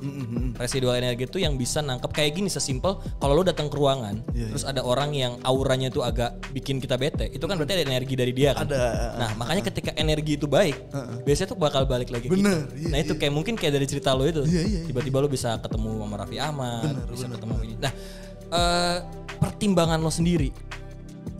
Residual 0.56 0.98
energi 1.02 1.26
itu 1.26 1.38
yang 1.42 1.58
bisa 1.58 1.82
nangkep 1.82 2.10
kayak 2.14 2.38
gini 2.38 2.48
sesimpel 2.48 3.02
kalau 3.18 3.34
lo 3.34 3.42
datang 3.42 3.66
ke 3.66 3.76
ruangan, 3.76 4.22
Iya, 4.30 4.54
terus 4.54 4.64
ada 4.64 4.80
orang 4.86 5.10
yang 5.12 5.36
auranya 5.42 5.90
tuh 5.90 6.06
agak 6.06 6.38
bikin 6.54 6.78
kita 6.78 6.94
bete, 6.94 7.28
itu 7.28 7.42
kan 7.44 7.58
berarti 7.58 7.82
ada 7.82 7.84
energi 7.90 8.14
dari 8.14 8.32
dia 8.32 8.54
kan. 8.54 8.70
Ada. 8.70 8.82
Nah, 9.18 9.30
makanya 9.36 9.62
ketika 9.68 9.90
energi 9.98 10.38
itu 10.38 10.46
baik, 10.46 10.78
biasanya 11.26 11.48
tuh 11.52 11.58
bakal 11.58 11.84
balik 11.84 12.14
lagi. 12.14 12.30
Bener, 12.30 12.70
kita. 12.70 12.78
iya, 12.78 12.88
nah, 12.94 12.98
itu 13.02 13.12
kayak 13.18 13.32
mungkin 13.34 13.54
kayak 13.58 13.74
dari 13.76 13.86
cerita 13.90 14.14
lo 14.14 14.24
itu. 14.24 14.46
Iya, 14.46 14.62
iya, 14.62 14.78
iya. 14.82 14.86
Tiba-tiba 14.86 15.18
lo 15.18 15.28
bisa 15.28 15.58
ketemu 15.58 16.06
sama 16.06 16.14
Raffi 16.22 16.38
Ahmad, 16.38 16.94
bisa 17.10 17.26
ketemu 17.26 17.54
ini. 17.66 17.74
Nah, 17.82 17.92
eh, 18.54 18.98
pertimbangan 19.40 19.98
lo 19.98 20.12
sendiri 20.12 20.50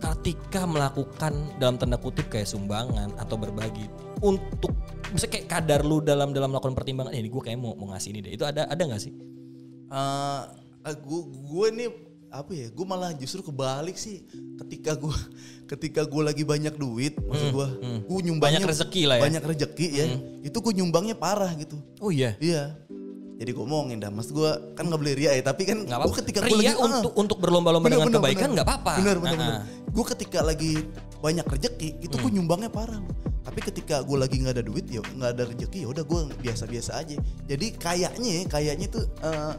ketika 0.01 0.65
melakukan 0.65 1.33
dalam 1.61 1.77
tanda 1.77 1.97
kutip 1.97 2.29
kayak 2.29 2.49
sumbangan 2.49 3.13
atau 3.21 3.37
berbagi 3.37 3.85
untuk 4.21 4.71
misalnya 5.09 5.33
kayak 5.33 5.47
kadar 5.47 5.81
lu 5.81 5.99
dalam 5.99 6.31
dalam 6.31 6.49
melakukan 6.49 6.71
pertimbangan 6.71 7.11
eh, 7.11 7.19
ini 7.19 7.27
gue 7.27 7.41
kayak 7.41 7.57
mau 7.57 7.73
mau 7.73 7.91
ngasih 7.91 8.09
ini 8.09 8.19
deh. 8.21 8.31
Itu 8.31 8.43
ada 8.43 8.65
ada 8.65 8.79
nggak 8.79 9.01
sih? 9.01 9.11
Eh, 9.87 10.41
gue 10.95 11.21
gue 11.43 11.67
nih 11.73 11.89
apa 12.31 12.47
ya 12.49 12.71
gue 12.71 12.85
malah 12.87 13.11
justru 13.11 13.43
kebalik 13.43 13.93
sih 13.93 14.23
ketika 14.57 14.95
gue 14.95 15.11
ketika 15.71 16.01
gue 16.01 16.21
lagi 16.23 16.43
banyak 16.43 16.71
duit 16.73 17.19
maksud 17.19 17.51
gue 17.51 17.67
gue 18.01 18.19
nyumbangnya 18.23 18.55
Hmm, 18.57 18.63
Banyak 18.63 18.71
rezeki 18.71 19.01
lah 19.03 19.15
ya. 19.15 19.19
Hmm. 19.19 19.25
banyak 19.27 19.43
rezeki 19.45 19.87
ya. 19.91 20.05
Itu 20.41 20.57
gue 20.59 20.73
nyumbangnya 20.73 21.13
parah 21.13 21.51
gitu. 21.53 21.75
Oh 21.99 22.07
iya? 22.07 22.39
Iya. 22.39 22.79
Jadi 23.35 23.51
gue 23.51 23.63
ngomongin 23.63 23.97
dah 23.97 24.07
mas. 24.07 24.29
Gue 24.29 24.47
kan 24.71 24.85
nggak 24.85 24.95
boleh 24.97 25.13
ria 25.13 25.33
ya 25.33 25.43
tapi 25.43 25.65
kan 25.65 25.83
gue 25.83 26.13
ketika 26.23 26.39
Ria 26.39 26.47
gue 26.47 26.57
lagi 26.61 26.71
ah, 26.71 26.77
untuk 26.79 27.13
untuk 27.13 27.37
berlomba-lomba 27.37 27.89
dengan 27.89 28.07
bener, 28.07 28.21
kebaikan 28.21 28.47
nggak 28.53 28.67
apa-apa. 28.69 28.91
Bener 28.95 29.17
bener, 29.17 29.37
Nah, 29.37 29.61
gue 29.67 30.05
ketika 30.07 30.39
lagi 30.39 30.71
banyak 31.19 31.43
rezeki 31.43 31.89
itu 31.99 32.15
Hmm. 32.15 32.23
gue 32.23 32.31
nyumbangnya 32.37 32.69
parah. 32.71 33.01
Tapi 33.41 33.59
ketika 33.65 34.05
gue 34.05 34.17
lagi 34.21 34.37
nggak 34.37 34.61
ada 34.61 34.65
duit 34.65 34.85
ya 34.85 35.01
nggak 35.01 35.31
ada 35.37 35.43
rezeki 35.49 35.85
ya 35.85 35.87
udah 35.89 36.03
gue 36.05 36.19
biasa-biasa 36.45 36.91
aja. 37.01 37.17
Jadi 37.49 37.67
kayaknya 37.73 38.45
kayaknya 38.45 38.87
tuh 38.89 39.05
eh, 39.25 39.53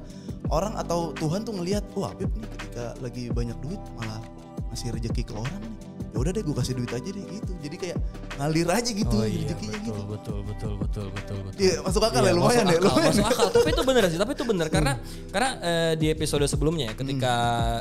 orang 0.51 0.79
atau 0.79 1.11
Tuhan 1.19 1.43
tuh 1.43 1.59
ngelihat 1.59 1.83
wah 1.99 2.15
Habib 2.15 2.31
nih 2.39 2.49
ketika 2.59 2.85
lagi 3.03 3.25
banyak 3.33 3.59
duit 3.65 3.81
malah 3.99 4.23
ngasih 4.71 4.95
rezeki 4.95 5.23
ke 5.27 5.35
orang 5.35 5.59
nih 5.61 5.75
ya 6.13 6.17
udah 6.21 6.31
deh 6.31 6.43
gue 6.45 6.57
kasih 6.57 6.75
duit 6.77 6.93
aja 6.93 7.09
deh 7.09 7.25
gitu. 7.25 7.53
Jadi 7.65 7.77
kayak 7.81 7.99
ngalir 8.37 8.69
aja 8.69 8.91
gitu 8.93 9.17
oh 9.17 9.25
iya 9.25 9.49
rezekinya 9.49 9.79
betul, 9.81 9.83
gitu. 9.83 10.03
betul 10.05 10.39
betul 10.45 10.73
betul 10.79 11.07
betul 11.11 11.39
betul. 11.49 11.59
Iya 11.61 11.75
masuk 11.81 12.03
akal 12.05 12.21
Iya, 12.23 12.29
ya 12.29 12.35
lumayan 12.37 12.65
deh 12.69 12.79
lumayan. 12.81 13.09
masuk 13.13 13.27
akal. 13.29 13.47
tapi 13.53 13.69
itu 13.73 13.83
bener 13.83 14.03
sih 14.13 14.19
tapi 14.21 14.33
itu 14.37 14.45
bener. 14.45 14.67
Karena 14.69 14.93
karena 15.33 15.51
eh, 15.61 15.93
di 15.97 16.07
episode 16.13 16.45
sebelumnya 16.45 16.93
ya, 16.93 16.95
ketika 16.95 17.35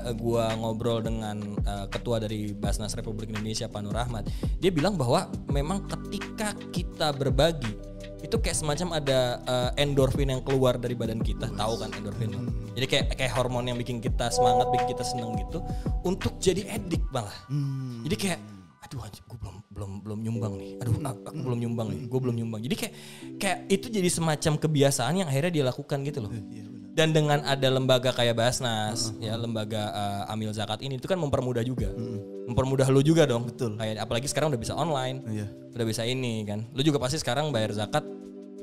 eh, 0.07 0.15
gua 0.15 0.55
ngobrol 0.55 1.03
dengan 1.03 1.37
eh, 1.61 1.85
ketua 1.91 2.17
dari 2.23 2.55
Basnas 2.55 2.95
Republik 2.95 3.29
Indonesia 3.31 3.67
Pak 3.67 3.81
Nur 3.83 3.95
Rahmat 3.95 4.23
dia 4.57 4.71
bilang 4.71 4.95
bahwa 4.95 5.27
memang 5.51 5.83
ketika 5.87 6.55
kita 6.71 7.11
berbagi 7.11 7.90
itu 8.21 8.35
kayak 8.37 8.57
semacam 8.57 9.01
ada 9.01 9.19
eh, 9.43 9.83
endorfin 9.83 10.29
yang 10.29 10.41
keluar 10.45 10.77
dari 10.77 10.93
badan 10.93 11.19
kita. 11.21 11.49
Tahu 11.53 11.73
kan 11.81 11.89
endorfin 11.97 12.31
lo? 12.31 12.41
jadi 12.71 12.85
kayak 12.87 13.05
kayak 13.19 13.33
hormon 13.35 13.67
yang 13.67 13.75
bikin 13.75 13.99
kita 13.99 14.31
semangat 14.31 14.71
bikin 14.71 14.95
kita 14.95 15.03
seneng 15.03 15.35
gitu 15.35 15.59
untuk 16.07 16.39
jadi 16.39 16.63
edik 16.79 17.03
malah. 17.11 17.35
Hmm. 17.51 17.99
jadi 18.07 18.15
kayak 18.15 18.39
aduh 18.81 19.07
gue 19.07 19.37
belum 19.37 19.55
belum 19.71 19.91
belum 20.03 20.19
nyumbang 20.25 20.53
nih. 20.59 20.71
Aduh 20.83 20.95
aku, 20.99 21.21
aku 21.31 21.39
belum 21.47 21.59
nyumbang 21.63 21.87
nih. 21.95 21.99
Gue 22.11 22.19
belum 22.19 22.35
nyumbang. 22.35 22.61
Jadi 22.65 22.75
kayak 22.75 22.93
kayak 23.39 23.57
itu 23.71 23.87
jadi 23.87 24.09
semacam 24.11 24.53
kebiasaan 24.59 25.13
yang 25.23 25.27
akhirnya 25.31 25.51
dia 25.51 25.63
lakukan 25.63 25.97
gitu 26.03 26.19
loh. 26.27 26.31
Iya, 26.31 26.41
benar. 26.43 26.70
Dan 26.91 27.15
dengan 27.15 27.39
ada 27.41 27.67
lembaga 27.67 28.11
kayak 28.11 28.35
Basnas 28.35 29.15
ya 29.17 29.35
lembaga 29.35 29.89
eh, 29.89 30.33
amil 30.33 30.51
zakat 30.51 30.79
ini 30.81 30.99
itu 30.99 31.07
kan 31.07 31.15
mempermudah 31.15 31.63
juga 31.63 31.87
mempermudah 32.45 32.87
lu 32.87 32.99
juga 32.99 33.23
dong 33.23 33.47
Betul. 33.47 33.79
kayak 33.79 34.03
apalagi 34.03 34.27
sekarang 34.27 34.51
udah 34.51 34.59
bisa 34.59 34.75
online 34.75 35.23
Iya. 35.25 35.47
udah 35.71 35.85
bisa 35.87 36.03
ini 36.03 36.43
kan 36.43 36.67
lu 36.71 36.81
juga 36.81 36.99
pasti 36.99 37.15
sekarang 37.15 37.49
bayar 37.49 37.71
zakat 37.71 38.03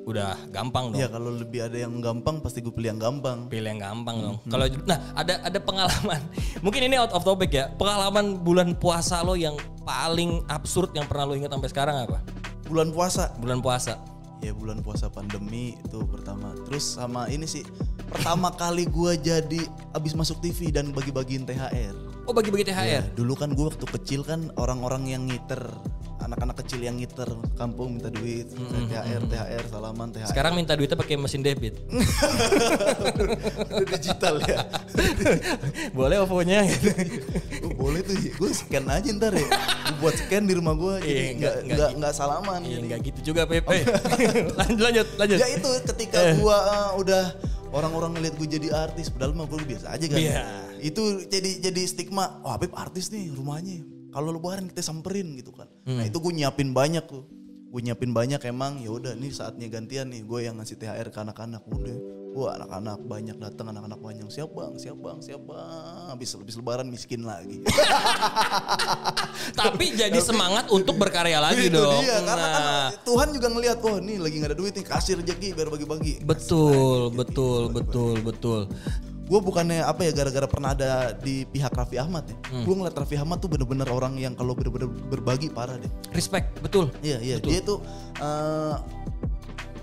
udah 0.04 0.40
gampang 0.48 0.88
dong 0.88 1.00
Iya 1.00 1.08
kalau 1.08 1.32
lebih 1.32 1.68
ada 1.68 1.76
yang 1.76 2.00
gampang 2.00 2.40
pasti 2.40 2.60
gue 2.60 2.72
pilih 2.72 2.96
yang 2.96 3.00
gampang. 3.00 3.44
pilih 3.48 3.76
yang 3.76 3.80
gampang 3.80 4.16
dong. 4.16 4.36
Kalau 4.48 4.64
nah 4.88 4.96
ada 5.12 5.36
ada 5.44 5.58
pengalaman. 5.60 6.20
Mungkin 6.64 6.80
ini 6.88 6.96
out 6.96 7.12
of 7.12 7.28
topic 7.28 7.52
ya. 7.52 7.68
Pengalaman 7.76 8.40
bulan 8.40 8.72
puasa 8.72 9.20
lo 9.20 9.36
yang 9.36 9.52
paling 9.84 10.40
absurd 10.48 10.96
yang 10.96 11.04
pernah 11.04 11.28
lo 11.28 11.36
ingat 11.36 11.52
sampai 11.52 11.68
sekarang 11.68 11.96
apa? 12.08 12.24
Bulan 12.64 12.88
puasa 12.88 13.36
Bulan 13.36 13.60
puasa. 13.60 14.00
Ya 14.44 14.52
bulan 14.54 14.80
puasa 14.82 15.10
pandemi 15.10 15.78
itu 15.78 16.02
pertama. 16.08 16.54
Terus 16.68 16.96
sama 16.98 17.26
ini 17.28 17.44
sih 17.44 17.66
pertama 18.08 18.54
kali 18.54 18.88
gua 18.88 19.14
jadi 19.18 19.60
abis 19.92 20.16
masuk 20.16 20.40
TV 20.40 20.72
dan 20.72 20.90
bagi-bagiin 20.96 21.44
THR 21.44 22.08
Oh 22.28 22.36
bagi-bagi 22.36 22.68
THR. 22.68 22.84
Ya, 22.84 23.02
dulu 23.16 23.32
kan 23.32 23.56
gua 23.56 23.72
waktu 23.72 23.88
kecil 23.88 24.20
kan 24.20 24.52
orang-orang 24.60 25.08
yang 25.08 25.24
ngiter 25.24 25.64
anak-anak 26.28 26.56
kecil 26.60 26.80
yang 26.80 26.94
ngiter 26.94 27.24
kampung 27.54 27.96
minta 27.96 28.08
duit 28.08 28.44
THR 28.84 29.24
THR 29.24 29.64
salaman 29.66 30.12
THR 30.12 30.28
Sekarang 30.28 30.52
minta 30.52 30.72
duitnya 30.72 30.94
pakai 30.94 31.16
mesin 31.16 31.40
debit. 31.40 31.80
Udah 33.70 33.88
digital 33.90 34.36
ya 34.42 34.60
Boleh 35.98 36.20
OVO-nya 36.20 36.60
gitu. 36.66 36.88
Oh, 37.58 37.74
boleh 37.84 38.00
tuh 38.00 38.14
gue 38.14 38.50
scan 38.50 38.86
aja 38.86 39.08
ntar 39.12 39.32
ya 39.32 39.48
buat 39.98 40.14
scan 40.14 40.44
di 40.44 40.54
rumah 40.54 40.74
Iya, 40.74 41.00
jadi 41.00 41.02
nggak- 41.02 41.02
nggak 41.02 41.34
nggak 41.34 41.54
nggak 41.66 41.88
gitu. 41.88 41.98
nggak 41.98 42.12
salaman 42.12 42.60
Iya 42.60 42.68
jadi. 42.70 42.82
enggak 42.84 43.00
gitu 43.02 43.20
juga 43.24 43.42
Pep. 43.44 43.64
Eh, 43.66 43.82
lanjut 44.60 44.80
lanjut 44.80 45.06
lanjut. 45.16 45.38
ya 45.38 45.48
itu 45.50 45.70
ketika 45.86 46.18
gua 46.36 46.56
uh, 46.56 46.90
udah 46.94 47.24
orang-orang 47.70 48.10
ngeliat 48.14 48.34
gue 48.34 48.48
jadi 48.48 48.68
artis 48.72 49.08
padahal 49.08 49.34
mah 49.34 49.44
gue 49.44 49.58
biasa 49.60 49.86
aja 49.90 50.04
kan 50.06 50.16
Iya. 50.16 50.42
itu 50.80 51.02
jadi 51.26 51.50
jadi 51.60 51.80
stigma 51.84 52.38
wah 52.40 52.54
Habib 52.54 52.72
artis 52.72 53.10
nih 53.10 53.28
rumahnya 53.30 53.82
kalau 54.18 54.34
lebaran 54.34 54.66
kita 54.66 54.82
samperin 54.82 55.30
gitu 55.32 55.54
kan. 55.54 55.70
Nah 55.86 56.02
Hmm. 56.02 56.02
itu 56.04 56.18
gue 56.18 56.32
nyiapin 56.34 56.74
banyak 56.74 57.06
tuh. 57.06 57.22
Gue 57.68 57.80
nyiapin 57.80 58.10
banyak 58.10 58.40
emang 58.42 58.80
ya 58.80 58.90
udah 58.90 59.14
nih 59.14 59.30
saatnya 59.30 59.68
gantian 59.68 60.08
nih. 60.08 60.24
Gue 60.24 60.42
yang 60.42 60.58
ngasih 60.58 60.74
THR 60.74 61.08
ke 61.08 61.18
anak-anak 61.20 61.62
udah. 61.64 61.98
Wah 62.28 62.54
anak-anak 62.54 62.98
banyak 63.04 63.36
datang 63.36 63.68
anak-anak 63.68 63.98
banyak 63.98 64.26
siap 64.28 64.50
bang 64.50 64.74
siap 64.74 64.96
bang 64.96 65.18
siap 65.18 65.42
bang. 65.44 66.04
Habis 66.08 66.34
habis 66.34 66.54
lebaran 66.54 66.86
miskin 66.86 67.22
lagi. 67.22 67.62
Tapi 69.58 69.84
jadi 69.92 70.18
semangat 70.18 70.68
untuk 70.68 70.96
berkarya 70.96 71.38
lagi 71.38 71.66
itu 71.66 71.76
dong. 71.76 72.00
dia 72.00 72.18
karena 72.20 72.48
kan 72.48 72.62
Nah. 72.68 72.88
Tuhan 73.00 73.28
juga 73.30 73.48
ngelihat 73.48 73.78
oh 73.80 73.96
nih 73.98 74.16
lagi 74.18 74.34
nggak 74.36 74.50
ada 74.50 74.58
duit 74.58 74.72
nih 74.72 74.84
kasih 74.84 75.12
rezeki 75.18 75.48
biar 75.52 75.68
bagi-bagi. 75.68 76.14
Betul, 76.22 77.12
betul, 77.12 77.68
betul, 77.68 78.14
betul. 78.20 78.60
Gue 79.28 79.40
bukannya 79.44 79.84
apa 79.84 80.08
ya 80.08 80.12
gara-gara 80.16 80.48
pernah 80.48 80.72
ada 80.72 81.12
di 81.12 81.44
pihak 81.44 81.70
Raffi 81.70 82.00
Ahmad 82.00 82.24
ya 82.24 82.36
gue 82.64 82.74
ngeliat 82.74 82.96
Raffi 82.96 83.20
Ahmad 83.20 83.44
tuh 83.44 83.52
bener-bener 83.52 83.84
orang 83.92 84.16
yang 84.16 84.32
kalau 84.32 84.56
bener-bener 84.56 84.88
berbagi 84.88 85.52
parah 85.52 85.76
deh. 85.76 85.92
Respect, 86.16 86.58
betul. 86.64 86.88
iya 87.04 87.20
iya 87.20 87.36
dia 87.36 87.60
tuh 87.60 87.84
eh, 88.18 88.76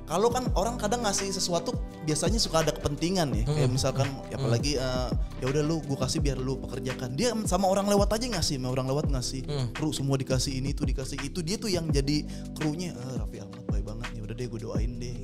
kalau 0.06 0.30
kan 0.30 0.46
orang 0.54 0.78
kadang 0.78 1.02
ngasih 1.02 1.34
sesuatu 1.34 1.74
biasanya 2.06 2.38
suka 2.38 2.62
ada 2.62 2.70
kepentingan 2.70 3.34
ya 3.34 3.44
kayak 3.50 3.70
misalkan 3.74 4.06
ya 4.30 4.38
apalagi 4.38 4.78
eh, 4.78 5.10
ya 5.42 5.46
udah 5.50 5.62
lu 5.66 5.82
gue 5.82 5.98
kasih 5.98 6.22
biar 6.22 6.38
lu 6.38 6.62
pekerjakan. 6.62 7.18
Dia 7.18 7.34
sama 7.50 7.66
orang 7.70 7.90
lewat 7.90 8.14
aja 8.14 8.26
ngasih 8.38 8.62
sama 8.62 8.70
orang 8.70 8.86
lewat 8.90 9.10
ngasih 9.10 9.46
kru 9.74 9.90
semua 9.94 10.18
dikasih 10.18 10.62
ini 10.62 10.74
itu 10.78 10.86
dikasih 10.86 11.18
itu. 11.22 11.42
Dia 11.42 11.58
tuh 11.58 11.74
yang 11.74 11.90
jadi 11.90 12.22
krunya 12.54 12.94
eh, 12.94 13.14
Raffi 13.18 13.42
Ahmad 13.42 13.62
baik 13.66 13.82
banget 13.86 14.10
ya 14.14 14.22
udah 14.26 14.36
deh 14.38 14.46
gue 14.46 14.60
doain 14.62 14.92
deh 15.02 15.16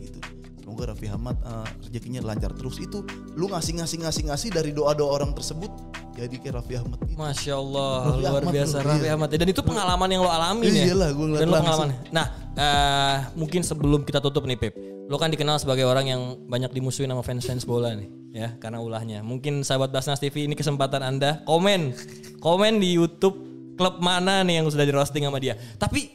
semoga 0.72 0.96
Raffi 0.96 1.12
Ahmad 1.12 1.36
eh, 1.44 1.68
rezekinya 1.84 2.24
lancar 2.24 2.56
terus 2.56 2.80
itu 2.80 3.04
lu 3.36 3.52
ngasih 3.52 3.84
ngasih 3.84 4.08
ngasih 4.08 4.24
ngasih 4.32 4.50
dari 4.56 4.72
doa 4.72 4.96
doa 4.96 5.20
orang 5.20 5.36
tersebut 5.36 5.68
jadi 6.16 6.32
kayak 6.40 6.64
Raffi 6.64 6.80
Ahmad 6.80 6.96
gitu 7.04 7.20
Masya 7.20 7.54
Allah, 7.60 7.92
Raffi 8.08 8.20
luar 8.24 8.40
Ahmad 8.40 8.54
biasa 8.56 8.76
Raffi 8.84 9.04
iya. 9.08 9.16
Ahmad. 9.16 9.28
Dan 9.32 9.48
itu 9.48 9.62
pengalaman 9.64 10.10
yang 10.12 10.22
lo 10.24 10.32
alami 10.32 10.68
Iya, 10.68 10.76
ya. 10.76 10.86
iyalah, 10.92 11.10
gua 11.16 11.26
Dan 11.28 11.32
lo 11.32 11.56
langsung. 11.56 11.56
pengalaman. 11.64 11.90
Nah, 12.12 12.26
eh, 12.52 13.16
mungkin 13.40 13.62
sebelum 13.64 14.04
kita 14.04 14.20
tutup 14.20 14.44
nih 14.44 14.60
Pip, 14.60 14.76
lo 15.08 15.16
kan 15.16 15.32
dikenal 15.32 15.56
sebagai 15.64 15.88
orang 15.88 16.12
yang 16.12 16.22
banyak 16.52 16.68
dimusuhin 16.76 17.08
sama 17.08 17.24
fans-fans 17.24 17.64
bola 17.64 17.96
nih, 17.96 18.12
ya 18.36 18.60
karena 18.60 18.84
ulahnya. 18.84 19.24
Mungkin 19.24 19.64
sahabat 19.64 19.96
Basnas 19.96 20.20
TV 20.20 20.52
ini 20.52 20.56
kesempatan 20.56 21.00
anda 21.00 21.40
komen, 21.48 21.96
komen 22.44 22.84
di 22.84 22.92
YouTube 23.00 23.40
klub 23.80 24.04
mana 24.04 24.44
nih 24.44 24.60
yang 24.60 24.68
sudah 24.68 24.84
di 24.84 24.92
roasting 24.92 25.24
sama 25.24 25.40
dia. 25.40 25.56
Tapi 25.80 26.12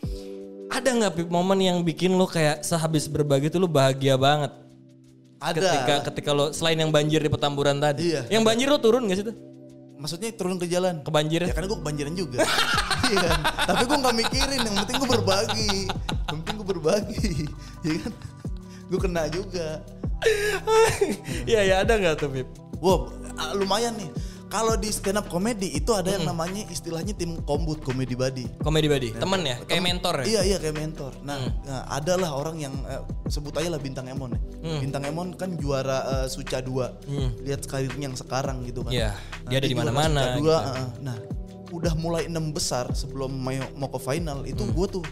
ada 0.76 0.88
nggak 0.92 1.12
Pip 1.16 1.28
momen 1.32 1.58
yang 1.58 1.78
bikin 1.80 2.12
lo 2.12 2.28
kayak 2.28 2.60
sehabis 2.60 3.08
berbagi 3.08 3.48
tuh 3.48 3.64
lo 3.64 3.68
bahagia 3.68 4.20
banget? 4.20 4.52
ada 5.36 5.56
Ketika 5.60 5.94
ketika 6.12 6.30
lo 6.32 6.52
selain 6.52 6.80
yang 6.80 6.88
banjir 6.92 7.20
di 7.20 7.28
petamburan 7.28 7.76
tadi, 7.76 8.12
Iya. 8.12 8.24
yang 8.32 8.44
banjir 8.44 8.68
lo 8.68 8.80
turun 8.80 9.08
gak 9.08 9.18
sih 9.20 9.26
tuh? 9.26 9.36
maksudnya 9.96 10.28
turun 10.36 10.60
ke 10.60 10.68
jalan 10.68 11.00
Kebanjiran? 11.00 11.48
Ya 11.48 11.56
karena 11.56 11.68
gue 11.72 11.78
kebanjiran 11.80 12.12
juga. 12.12 12.38
Iya 13.06 13.22
kan? 13.22 13.40
Tapi 13.70 13.82
gue 13.86 13.98
gak 14.02 14.16
mikirin, 14.18 14.60
yang 14.66 14.76
penting 14.82 14.96
gue 14.98 15.10
berbagi. 15.14 15.74
Yang 16.26 16.36
penting 16.42 16.54
gue 16.58 16.68
berbagi. 16.68 17.30
Iya 17.86 17.94
kan? 18.04 18.12
Gue 18.92 18.98
kena 19.00 19.22
juga. 19.32 19.68
Iya 21.50 21.60
ya 21.64 21.74
ada 21.86 21.92
nggak 21.96 22.14
tuh 22.20 22.28
Pip? 22.28 22.48
Wow, 22.82 23.08
ah, 23.40 23.56
lumayan 23.56 23.96
nih. 23.96 24.10
Kalau 24.56 24.72
di 24.80 24.88
stand 24.88 25.20
up 25.20 25.28
comedy 25.28 25.68
itu 25.76 25.92
ada 25.92 26.16
yang 26.16 26.24
namanya 26.24 26.64
istilahnya 26.72 27.12
tim 27.12 27.36
kombut 27.44 27.84
komedi 27.84 28.16
body. 28.16 28.64
Komedi 28.64 28.88
body, 28.88 29.12
temen 29.20 29.44
ya, 29.44 29.60
kayak 29.68 29.84
mentor 29.84 30.24
ya. 30.24 30.24
Iya 30.24 30.40
iya 30.48 30.56
kayak 30.56 30.76
mentor. 30.80 31.12
Nah, 31.28 31.36
nah, 31.68 31.84
adalah 31.92 32.32
orang 32.32 32.56
yang 32.64 32.72
eh, 32.88 33.04
sebut 33.28 33.52
aja 33.60 33.68
lah 33.68 33.76
bintang 33.76 34.08
Emon 34.08 34.32
ya. 34.32 34.40
Bintang 34.80 35.04
Emon 35.04 35.36
kan 35.36 35.60
juara 35.60 36.24
eh, 36.24 36.26
Suca 36.32 36.64
2. 36.64 37.44
Lihat 37.44 37.68
karirnya 37.68 38.08
yang 38.08 38.16
sekarang 38.16 38.64
gitu 38.64 38.80
kan. 38.80 38.96
Iya, 38.96 39.12
dia 39.44 39.60
ada 39.60 39.68
di 39.68 39.76
mana-mana 39.76 40.20
Suca 40.24 40.40
gitu. 40.40 40.48
2, 40.48 40.56
eh, 40.56 40.88
nah, 41.04 41.16
udah 41.76 41.92
mulai 42.00 42.24
enam 42.24 42.48
besar 42.56 42.88
sebelum 42.96 43.36
mau, 43.36 43.88
ke 43.92 44.00
final 44.00 44.48
itu 44.48 44.64
Hmm. 44.64 44.72
gue 44.72 44.86
tuh 44.88 45.04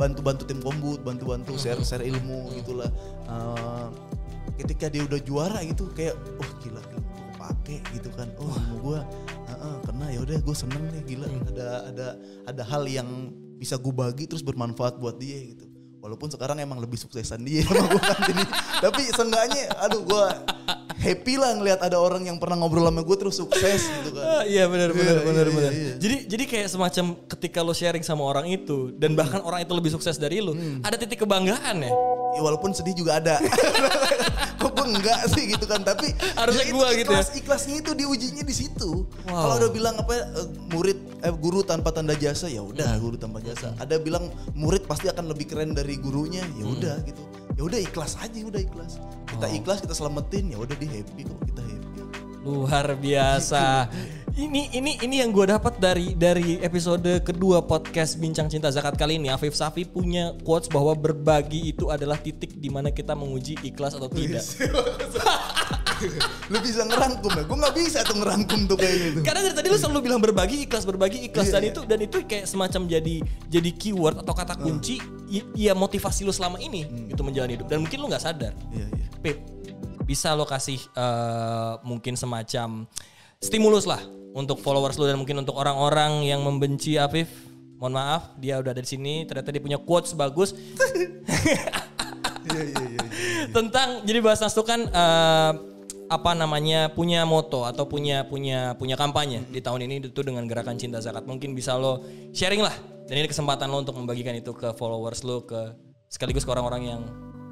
bantu-bantu 0.00 0.48
tim 0.48 0.64
kombut, 0.64 1.04
bantu-bantu 1.04 1.52
share 1.60 1.84
share 1.84 2.00
ilmu 2.00 2.48
gitulah. 2.56 2.88
Eh, 3.28 3.86
ketika 4.64 4.88
dia 4.88 5.04
udah 5.04 5.20
juara 5.20 5.60
gitu 5.68 5.88
kayak 5.92 6.16
oh 6.16 6.50
gila 6.64 6.80
gila 6.80 7.00
kepake 7.52 7.76
gitu 7.92 8.08
kan. 8.14 8.30
Oh 8.36 8.46
ilmu 8.48 8.76
gue 8.84 9.00
Heeh, 9.50 9.74
karena 9.82 10.04
ya 10.08 10.18
udah 10.20 10.36
gue 10.38 10.54
seneng 10.54 10.82
nih 10.88 11.02
gila 11.04 11.26
ada 11.50 11.66
ada 11.90 12.06
ada 12.46 12.62
hal 12.64 12.86
yang 12.86 13.08
bisa 13.56 13.74
gue 13.74 13.90
bagi 13.90 14.24
terus 14.24 14.40
bermanfaat 14.40 14.96
buat 14.96 15.18
dia 15.18 15.36
gitu. 15.44 15.66
Walaupun 16.00 16.32
sekarang 16.32 16.56
emang 16.56 16.78
lebih 16.78 16.96
suksesan 16.96 17.42
dia 17.42 17.60
sama 17.66 17.84
gue 17.84 18.00
kan 18.00 18.18
jadi 18.24 18.42
tapi 18.80 19.02
seenggaknya 19.10 19.68
aduh 19.76 20.00
gue 20.00 20.24
happy 20.96 21.34
lah 21.34 21.52
ngelihat 21.54 21.80
ada 21.82 21.96
orang 21.96 22.24
yang 22.24 22.36
pernah 22.36 22.56
ngobrol 22.56 22.84
sama 22.84 23.00
gue 23.00 23.16
terus 23.18 23.36
sukses 23.36 23.80
gitu 23.84 24.14
kan. 24.14 24.24
Ah, 24.24 24.42
iya 24.44 24.64
benar 24.64 24.92
benar 24.92 25.16
Iya, 25.16 25.24
benar 25.26 25.44
iya, 25.44 25.52
benar. 25.52 25.70
iya. 25.74 25.92
Jadi 25.98 26.16
jadi 26.24 26.44
kayak 26.46 26.68
semacam 26.70 27.04
ketika 27.26 27.58
lo 27.60 27.74
sharing 27.74 28.00
sama 28.00 28.22
orang 28.22 28.46
itu 28.48 28.94
dan 28.94 29.12
bahkan 29.12 29.42
orang 29.42 29.60
itu 29.60 29.72
lebih 29.72 29.90
sukses 29.90 30.16
dari 30.16 30.38
lo, 30.38 30.54
Hmm. 30.54 30.80
ada 30.80 30.94
titik 30.94 31.20
kebanggaan 31.20 31.82
ya. 31.82 31.92
Ya 32.30 32.40
walaupun 32.40 32.70
sedih 32.70 32.94
juga 32.94 33.18
ada. 33.18 33.36
Gue 34.80 34.88
enggak 34.96 35.20
sih 35.28 35.44
gitu 35.52 35.64
kan. 35.68 35.84
Tapi 35.84 36.16
Harusnya 36.32 36.64
ya 36.64 36.72
gua 36.72 36.88
gitu 36.96 37.12
ya. 37.12 37.20
ikhlas, 37.20 37.28
Ikhlasnya 37.36 37.74
itu 37.84 37.90
diujinya 37.92 38.42
di 38.42 38.54
situ. 38.56 39.04
Wow. 39.28 39.36
Kalau 39.36 39.54
udah 39.60 39.70
bilang 39.70 39.94
apa 40.00 40.12
ya, 40.16 40.24
eh, 40.40 40.48
murid 40.72 40.98
eh, 41.20 41.34
guru 41.36 41.60
tanpa 41.60 41.92
tanda 41.92 42.16
jasa 42.16 42.48
ya 42.48 42.64
udah 42.64 42.96
guru 42.96 43.20
tanpa 43.20 43.44
jasa. 43.44 43.76
Ada 43.76 44.00
bilang 44.00 44.32
murid 44.56 44.88
pasti 44.88 45.12
akan 45.12 45.28
lebih 45.28 45.52
keren 45.52 45.76
dari 45.76 46.00
gurunya 46.00 46.40
ya 46.56 46.64
udah 46.64 46.96
gitu. 47.04 47.22
Ya 47.60 47.62
udah 47.68 47.78
ikhlas 47.78 48.16
aja 48.16 48.38
udah 48.40 48.60
ikhlas. 48.60 48.96
Kita 49.28 49.46
ikhlas 49.52 49.78
kita 49.84 49.92
selamatin 49.92 50.48
ya 50.48 50.58
udah 50.58 50.74
dia 50.80 50.88
happy 50.88 51.22
kok 51.28 51.40
kita 51.44 51.62
happy. 51.62 52.00
Luar 52.40 52.96
biasa. 52.96 53.92
Ini 54.30 54.70
ini 54.72 54.94
ini 55.02 55.16
yang 55.18 55.34
gue 55.34 55.42
dapat 55.42 55.82
dari 55.82 56.14
dari 56.14 56.62
episode 56.62 57.18
kedua 57.20 57.60
podcast 57.60 58.14
Bincang 58.14 58.46
Cinta 58.46 58.70
Zakat 58.70 58.94
kali 58.94 59.18
ini. 59.18 59.26
Afif 59.26 59.52
Safi 59.52 59.82
punya 59.82 60.36
quotes 60.40 60.70
bahwa 60.70 60.94
berbagi 60.94 61.70
itu 61.70 61.90
adalah 61.90 62.14
titik 62.14 62.54
di 62.54 62.70
mana 62.70 62.90
kita 62.90 63.12
menguji 63.12 63.58
ikhlas 63.60 63.98
atau 63.98 64.06
tidak. 64.06 64.44
Lu 66.48 66.56
bisa 66.62 66.86
ngerangkum 66.86 67.28
ya? 67.34 67.42
Gue 67.44 67.58
nggak 67.58 67.74
bisa 67.76 67.98
tuh 68.02 68.16
ngerangkum 68.16 68.60
tuh 68.64 68.76
kayak 68.78 68.96
gitu. 69.02 69.18
Karena 69.20 69.40
dari 69.44 69.54
tadi 69.54 69.68
lu 69.68 69.76
selalu 69.76 70.00
bilang 70.00 70.20
berbagi 70.22 70.64
ikhlas 70.64 70.88
berbagi 70.88 71.28
ikhlas 71.28 71.50
Iya, 71.50 71.52
dan 71.52 71.62
iya. 71.62 71.70
itu 71.74 71.80
dan 71.84 71.98
itu 72.00 72.16
kayak 72.24 72.46
semacam 72.48 72.80
jadi 72.88 73.16
jadi 73.52 73.70
keyword 73.76 74.16
atau 74.24 74.32
kata 74.32 74.54
kunci 74.56 74.96
i- 75.28 75.44
ya 75.52 75.76
motivasi 75.76 76.24
lu 76.24 76.32
selama 76.32 76.56
ini 76.56 76.86
itu 77.12 77.20
menjalani 77.20 77.60
hidup 77.60 77.68
dan 77.68 77.84
mungkin 77.84 77.98
lu 78.00 78.06
nggak 78.08 78.24
sadar. 78.24 78.54
Iya 78.72 78.86
iya. 78.88 79.06
Pip, 79.20 79.36
bisa 80.08 80.32
lo 80.32 80.48
kasih 80.48 80.80
eh, 80.80 81.72
mungkin 81.84 82.16
semacam 82.16 82.88
stimulus 83.40 83.88
lah 83.88 84.04
untuk 84.36 84.60
followers 84.60 85.00
lo 85.00 85.08
dan 85.08 85.16
mungkin 85.16 85.40
untuk 85.40 85.56
orang-orang 85.56 86.28
yang 86.28 86.44
membenci 86.44 87.00
Afif. 87.00 87.48
Mohon 87.80 87.96
maaf, 87.96 88.22
dia 88.36 88.60
udah 88.60 88.76
ada 88.76 88.84
di 88.84 88.90
sini. 88.92 89.24
Ternyata 89.24 89.48
dia 89.48 89.64
punya 89.64 89.80
quotes 89.80 90.12
bagus 90.12 90.52
Iya 92.40 92.62
iya 92.72 92.84
iya. 92.88 93.04
tentang 93.52 94.00
jadi 94.08 94.20
bahas 94.24 94.40
Nas 94.40 94.56
kan 94.56 94.88
eh, 94.88 95.52
apa 96.08 96.30
namanya 96.32 96.88
punya 96.88 97.28
moto 97.28 97.68
atau 97.68 97.84
punya 97.84 98.24
punya 98.24 98.72
punya 98.80 98.96
kampanye 98.96 99.44
di 99.52 99.60
tahun 99.60 99.84
ini 99.84 100.08
itu 100.08 100.20
dengan 100.24 100.48
gerakan 100.48 100.76
cinta 100.80 101.00
zakat. 101.04 101.24
Mungkin 101.28 101.52
bisa 101.52 101.76
lo 101.76 102.04
sharing 102.32 102.64
lah 102.64 102.72
dan 103.08 103.20
ini 103.20 103.28
kesempatan 103.28 103.68
lo 103.68 103.84
untuk 103.84 103.96
membagikan 103.96 104.32
itu 104.36 104.56
ke 104.56 104.72
followers 104.76 105.20
lo 105.24 105.44
ke 105.44 105.72
sekaligus 106.08 106.44
ke 106.44 106.50
orang-orang 106.52 106.96
yang 106.96 107.02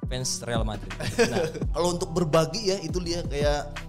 fans 0.09 0.41
Real 0.45 0.65
Madrid. 0.65 0.93
Nah, 1.29 1.45
kalau 1.77 1.89
untuk 1.97 2.11
berbagi 2.17 2.73
ya 2.73 2.77
itu 2.81 2.97
dia 3.05 3.21
kayak 3.29 3.88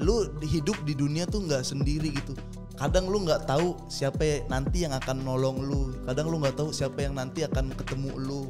lu 0.00 0.24
hidup 0.40 0.76
di 0.86 0.94
dunia 0.94 1.28
tuh 1.28 1.44
nggak 1.44 1.62
sendiri 1.62 2.12
gitu 2.12 2.32
kadang 2.78 3.06
lu 3.06 3.22
nggak 3.22 3.44
tahu 3.44 3.76
siapa 3.86 4.22
ya- 4.24 4.42
nanti 4.48 4.88
yang 4.88 4.96
akan 4.96 5.20
nolong 5.20 5.60
lu 5.60 5.92
kadang 6.08 6.32
lu 6.32 6.40
nggak 6.40 6.56
tahu 6.56 6.72
siapa 6.72 7.04
yang 7.04 7.14
nanti 7.14 7.44
akan 7.44 7.70
ketemu 7.76 8.10
lu 8.16 8.42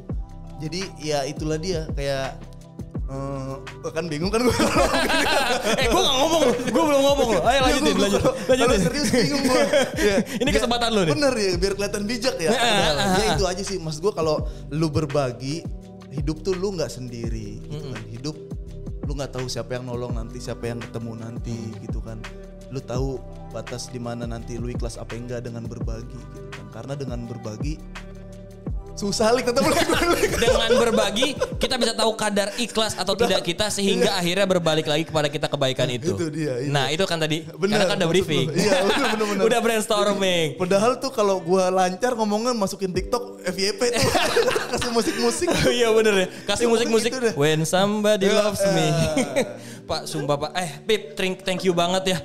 jadi 0.63 0.81
ya 0.97 1.19
itulah 1.27 1.59
dia 1.59 1.85
kayak 1.91 2.39
eh 3.13 3.91
kan 3.91 4.07
bingung 4.07 4.31
kan 4.31 4.41
gue 4.41 4.49
eh 5.81 5.87
gue 5.91 6.01
gak 6.01 6.15
ngomong 6.17 6.41
loh, 6.47 6.55
gue 6.55 6.83
belum 6.87 7.01
ngomong 7.03 7.29
loh. 7.35 7.41
Ayo 7.45 7.59
lanjutin, 7.67 7.95
lanjut, 7.99 8.21
lanjutin. 8.47 8.79
serius 8.79 9.09
bingung 9.11 9.43
gue. 9.43 9.63
Ya, 10.07 10.15
Ini 10.39 10.49
kesempatan 10.49 10.89
lu 10.95 11.01
nih. 11.03 11.11
Bener 11.13 11.33
ya, 11.35 11.51
biar 11.59 11.73
kelihatan 11.75 12.03
bijak 12.07 12.35
ya. 12.39 12.49
Ah, 12.53 12.57
ah, 12.57 12.63
Padahal, 12.63 12.95
ah, 12.95 13.07
ya 13.13 13.25
ah. 13.27 13.35
itu 13.35 13.43
aja 13.45 13.63
sih, 13.67 13.77
maksud 13.77 14.01
gue 14.01 14.13
kalau 14.15 14.47
lu 14.71 14.87
berbagi, 14.87 15.61
hidup 16.15 16.41
tuh 16.41 16.55
lu 16.55 16.73
nggak 16.73 16.89
sendiri. 16.89 17.59
Gitu 17.61 17.92
lu 19.13 19.21
nggak 19.21 19.37
tahu 19.37 19.45
siapa 19.45 19.77
yang 19.77 19.85
nolong 19.85 20.17
nanti, 20.17 20.41
siapa 20.41 20.73
yang 20.73 20.81
ketemu 20.81 21.13
nanti, 21.21 21.53
gitu 21.85 22.01
kan. 22.01 22.17
Lu 22.73 22.81
tahu 22.81 23.21
batas 23.53 23.93
di 23.93 24.01
mana 24.01 24.25
nanti 24.25 24.57
lu 24.57 24.73
ikhlas 24.73 24.97
apa 24.97 25.13
enggak 25.13 25.45
dengan 25.45 25.69
berbagi, 25.69 26.17
gitu 26.17 26.49
kan. 26.49 26.65
Karena 26.73 26.97
dengan 26.97 27.29
berbagi 27.29 27.77
susah 28.93 29.33
lik 29.33 29.43
tetap 29.43 29.65
Dengan 30.33 30.69
berbagi 30.77 31.33
kita 31.57 31.75
bisa 31.75 31.93
tahu 31.93 32.13
kadar 32.13 32.53
ikhlas 32.55 32.93
atau 32.93 33.13
tidak 33.13 33.41
kita 33.41 33.67
sehingga 33.67 34.13
akhirnya 34.13 34.45
berbalik 34.45 34.85
lagi 34.85 35.03
kepada 35.03 35.27
kita 35.27 35.47
kebaikan 35.47 35.89
itu. 35.89 36.13
Itu 36.13 36.29
dia, 36.29 36.61
itu. 36.61 36.69
Nah 36.69 36.87
itu 36.87 37.01
kan 37.03 37.17
tadi 37.17 37.41
Bener, 37.47 37.73
karena 37.73 37.85
kan 37.89 37.97
udah 37.97 38.09
briefing. 38.09 38.47
Iya, 38.53 38.85
bener, 38.85 39.25
bener, 39.25 39.43
udah 39.49 39.59
brainstorming. 39.59 40.47
Padahal 40.55 40.97
tuh 40.97 41.09
kalau 41.09 41.41
gua 41.41 41.67
lancar 41.67 42.13
ngomongnya 42.13 42.53
masukin 42.53 42.93
TikTok 42.93 43.41
FYP 43.43 43.81
tuh 43.91 44.03
kasih 44.77 44.91
musik-musik. 44.93 45.47
iya 45.73 45.89
bener 45.89 46.13
ya. 46.13 46.27
Kasih 46.45 46.65
Ya, 46.65 46.69
musik-musik. 46.69 47.09
gitu. 47.11 47.29
When 47.33 47.65
somebody 47.65 48.29
Ya, 48.29 48.39
loves 48.39 48.61
me. 48.69 48.87
Pak 49.89 50.05
sumpah 50.05 50.37
Pak. 50.37 50.51
Eh 50.55 50.71
Pip, 50.85 51.01
thank 51.41 51.65
you 51.65 51.73
banget 51.73 52.13
ya. 52.13 52.17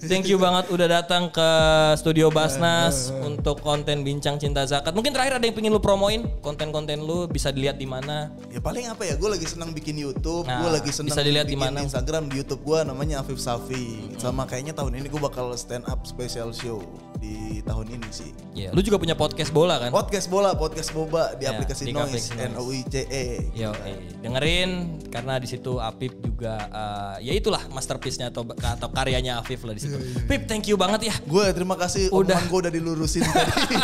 Thank 0.00 0.26
you 0.26 0.36
banget 0.36 0.68
udah 0.68 0.88
datang 0.90 1.30
ke 1.30 1.48
studio 1.96 2.28
Basnas 2.28 3.08
Eh, 3.08 3.24
untuk 3.24 3.60
konten 3.60 4.02
Bincang 4.02 4.36
Cinta 4.36 4.64
Zakat. 4.64 4.92
Mungkin 4.92 5.14
terakhir 5.14 5.38
ada 5.38 5.44
yang 5.44 5.54
pengen 5.54 5.72
lu 5.72 5.80
promoin 5.80 6.26
konten-konten 6.40 7.00
lu 7.00 7.24
bisa 7.24 7.48
dilihat 7.48 7.76
di 7.76 7.86
mana. 7.86 8.28
Ya 8.48 8.58
paling 8.58 8.84
apa 8.86 9.04
ya, 9.04 9.14
gue 9.14 9.30
lagi 9.30 9.46
senang 9.46 9.70
bikin 9.70 9.96
YouTube, 9.96 10.44
Nah, 10.44 10.60
gue 10.60 10.70
lagi 10.72 10.90
senang 10.90 11.14
bisa 11.14 11.22
dilihat 11.22 11.46
di 11.46 11.56
mana? 11.56 11.80
Instagram 11.80 12.28
di 12.28 12.42
YouTube 12.42 12.62
gue 12.62 12.78
namanya 12.82 13.20
Afif 13.20 13.38
Safi. 13.38 14.12
Sama 14.16 14.44
kayaknya 14.44 14.74
tahun 14.74 14.98
ini 14.98 15.08
gue 15.08 15.20
bakal 15.20 15.52
stand 15.54 15.86
up 15.86 16.04
special 16.04 16.50
show 16.50 16.82
di 17.24 17.58
tahun 17.64 17.86
ini 17.96 18.08
sih. 18.12 18.30
Ya, 18.54 18.70
lu 18.70 18.84
juga 18.84 19.00
punya 19.00 19.16
podcast 19.18 19.50
bola 19.50 19.80
kan? 19.82 19.90
Podcast 19.90 20.30
bola, 20.30 20.54
podcast 20.54 20.94
boba 20.94 21.34
di 21.34 21.48
Ya, 21.48 21.56
aplikasi 21.56 21.90
di 21.90 21.92
Noise. 21.96 22.30
N 22.38 22.54
O 22.54 22.70
I 22.70 22.84
C 22.86 23.02
E. 23.08 23.50
Yo, 23.50 23.74
eh, 23.82 23.98
dengerin 24.22 25.00
karena 25.10 25.40
di 25.42 25.48
situ 25.48 25.80
Apip 25.80 26.14
juga 26.22 26.54
eh, 27.18 27.26
ya 27.26 27.32
itulah 27.34 27.66
masterpiece-nya 27.72 28.30
atau 28.30 28.46
atau 28.46 28.88
karyanya 28.92 29.40
Afif 29.42 29.64
lah 29.66 29.74
di 29.74 29.82
situ. 29.82 29.96
Pip, 30.28 30.46
thank 30.46 30.68
you 30.70 30.76
banget 30.78 31.10
ya. 31.10 31.14
Gue 31.26 31.50
terima 31.50 31.74
kasih 31.74 32.12
Udah. 32.14 32.38
gue 32.46 32.58
udah 32.62 32.72
dilurusin 32.72 33.24
tadi. 33.32 33.76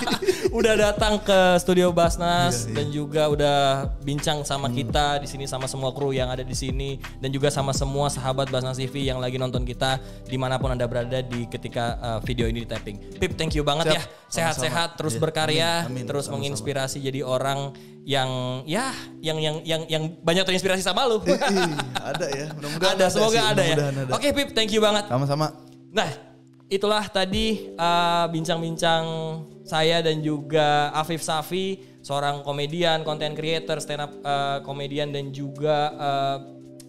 udah 0.50 0.74
datang 0.74 1.18
ke 1.22 1.38
studio 1.62 1.90
Basnas 1.94 2.66
Iya, 2.66 2.74
dan 2.74 2.86
juga 2.90 3.22
udah 3.30 3.58
bincang 4.02 4.42
sama 4.42 4.66
kita 4.66 5.22
di 5.22 5.28
sini 5.30 5.46
sama 5.46 5.70
semua 5.70 5.94
kru 5.94 6.10
yang 6.10 6.26
ada 6.26 6.42
di 6.42 6.54
sini 6.54 6.98
dan 7.22 7.30
juga 7.30 7.50
sama 7.50 7.70
semua 7.70 8.10
sahabat 8.10 8.50
Basnas 8.50 8.74
TV 8.76 9.06
yang 9.06 9.22
lagi 9.22 9.38
nonton 9.38 9.62
kita 9.62 9.98
di 10.26 10.34
mana 10.34 10.58
pun 10.58 10.74
anda 10.74 10.86
berada 10.90 11.22
di 11.22 11.46
ketika 11.46 11.98
uh, 11.98 12.18
video 12.22 12.46
ini 12.46 12.62
di 12.62 12.68
tapping. 12.68 12.96
Pip, 13.18 13.29
thank 13.36 13.52
you 13.54 13.62
banget 13.66 13.92
Siap. 13.92 13.96
ya. 13.96 14.02
Sehat-sehat, 14.30 14.94
terus 14.94 15.18
Iya, 15.18 15.22
berkarya, 15.22 15.70
amin, 15.84 15.90
amin. 15.90 16.04
terus 16.06 16.30
Sama-sama. 16.30 16.46
menginspirasi 16.46 16.98
jadi 17.02 17.20
orang 17.26 17.74
yang 18.06 18.62
ya 18.64 18.94
yang 19.20 19.36
yang 19.36 19.56
yang 19.66 19.82
yang 19.90 20.02
banyak 20.22 20.46
terinspirasi 20.46 20.80
sama 20.80 21.04
lu. 21.04 21.20
Ih, 21.26 21.34
ada 21.98 22.26
ya, 22.30 22.46
mudah-mudahan 22.54 22.94
ada, 22.96 23.06
semoga 23.10 23.38
sih, 23.38 23.50
ada 23.52 23.62
ya. 23.62 23.76
ada. 23.76 24.12
Oke 24.14 24.30
Pip, 24.32 24.54
thank 24.54 24.70
you 24.70 24.80
banget. 24.80 25.10
Sama-sama. 25.10 25.52
Nah, 25.90 26.08
itulah 26.70 27.04
tadi 27.10 27.74
uh, 27.74 28.30
bincang-bincang 28.30 29.04
saya 29.66 30.00
dan 30.02 30.22
juga 30.22 30.94
Afif 30.94 31.22
Safi, 31.22 31.98
seorang 32.00 32.46
komedian, 32.46 33.02
content 33.02 33.34
creator, 33.34 33.82
stand 33.82 34.02
up 34.06 34.12
uh, 34.22 34.58
komedian 34.62 35.10
dan 35.10 35.34
juga 35.34 35.90
uh, 35.98 36.38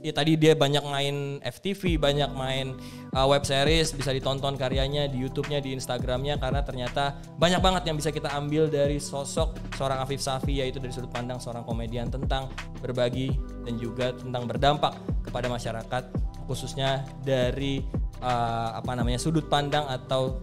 ya 0.01 0.11
tadi 0.11 0.35
dia 0.35 0.57
banyak 0.57 0.81
main 0.81 1.15
FTV, 1.45 2.01
banyak 2.01 2.33
main 2.33 2.73
uh, 3.13 3.27
web 3.29 3.45
series, 3.45 3.93
bisa 3.93 4.09
ditonton 4.09 4.57
karyanya 4.57 5.05
di 5.05 5.21
YouTube-nya, 5.21 5.61
di 5.61 5.77
Instagram-nya 5.77 6.41
karena 6.41 6.65
ternyata 6.65 7.21
banyak 7.37 7.61
banget 7.61 7.83
yang 7.87 7.97
bisa 8.01 8.09
kita 8.09 8.33
ambil 8.33 8.67
dari 8.67 8.97
sosok 8.97 9.55
seorang 9.77 10.01
Afif 10.01 10.19
Safi 10.19 10.59
yaitu 10.59 10.81
dari 10.81 10.91
sudut 10.91 11.13
pandang 11.13 11.37
seorang 11.37 11.61
komedian 11.63 12.09
tentang 12.09 12.49
berbagi 12.81 13.37
dan 13.63 13.77
juga 13.77 14.11
tentang 14.17 14.49
berdampak 14.49 14.97
kepada 15.21 15.47
masyarakat 15.47 16.03
khususnya 16.49 17.05
dari 17.21 17.85
uh, 18.25 18.75
apa 18.75 18.91
namanya 18.97 19.21
sudut 19.21 19.45
pandang 19.47 19.85
atau 19.85 20.41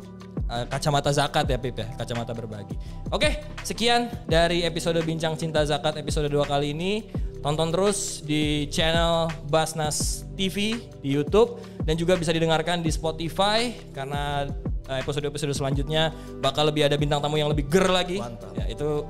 uh, 0.49 0.65
kacamata 0.67 1.13
zakat 1.13 1.47
ya 1.47 1.59
Pip 1.61 1.77
ya, 1.79 1.89
kacamata 1.95 2.33
berbagi. 2.33 2.75
Oke, 3.13 3.41
sekian 3.63 4.09
dari 4.27 4.65
episode 4.65 4.99
Bincang 5.05 5.37
Cinta 5.37 5.63
Zakat 5.63 5.97
episode 6.01 6.29
2 6.29 6.45
kali 6.49 6.75
ini. 6.75 6.93
Tonton 7.39 7.71
terus 7.71 8.19
di 8.27 8.67
channel 8.67 9.31
Basnas 9.47 10.27
TV 10.35 10.75
di 10.99 11.15
YouTube 11.15 11.63
dan 11.87 11.95
juga 11.95 12.19
bisa 12.19 12.35
didengarkan 12.35 12.83
di 12.83 12.91
Spotify 12.91 13.71
karena 13.95 14.51
uh, 14.91 14.99
episode-episode 14.99 15.55
selanjutnya 15.55 16.11
bakal 16.43 16.67
lebih 16.67 16.91
ada 16.91 16.99
bintang 16.99 17.23
tamu 17.23 17.39
yang 17.39 17.47
lebih 17.47 17.71
ger 17.71 17.87
lagi. 17.87 18.19
Mantap. 18.19 18.59
Ya, 18.59 18.67
itu 18.67 19.07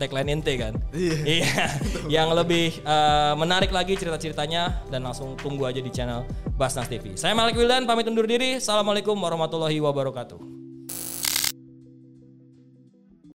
tagline 0.00 0.40
ente 0.40 0.56
kan. 0.56 0.74
Iya. 0.90 1.14
Iya, 1.36 1.66
yang 2.08 2.32
lebih 2.32 2.80
uh, 2.86 3.36
menarik 3.36 3.70
lagi 3.70 3.92
cerita-ceritanya 3.98 4.88
dan 4.88 5.04
langsung 5.04 5.36
tunggu 5.36 5.68
aja 5.68 5.84
di 5.84 5.92
channel 5.92 6.24
Basnas 6.56 6.88
TV. 6.88 7.12
Saya 7.14 7.36
Malik 7.36 7.60
Wildan 7.60 7.84
pamit 7.84 8.08
undur 8.08 8.24
diri. 8.24 8.56
Assalamualaikum 8.56 9.14
warahmatullahi 9.20 9.76
wabarakatuh. 9.84 10.65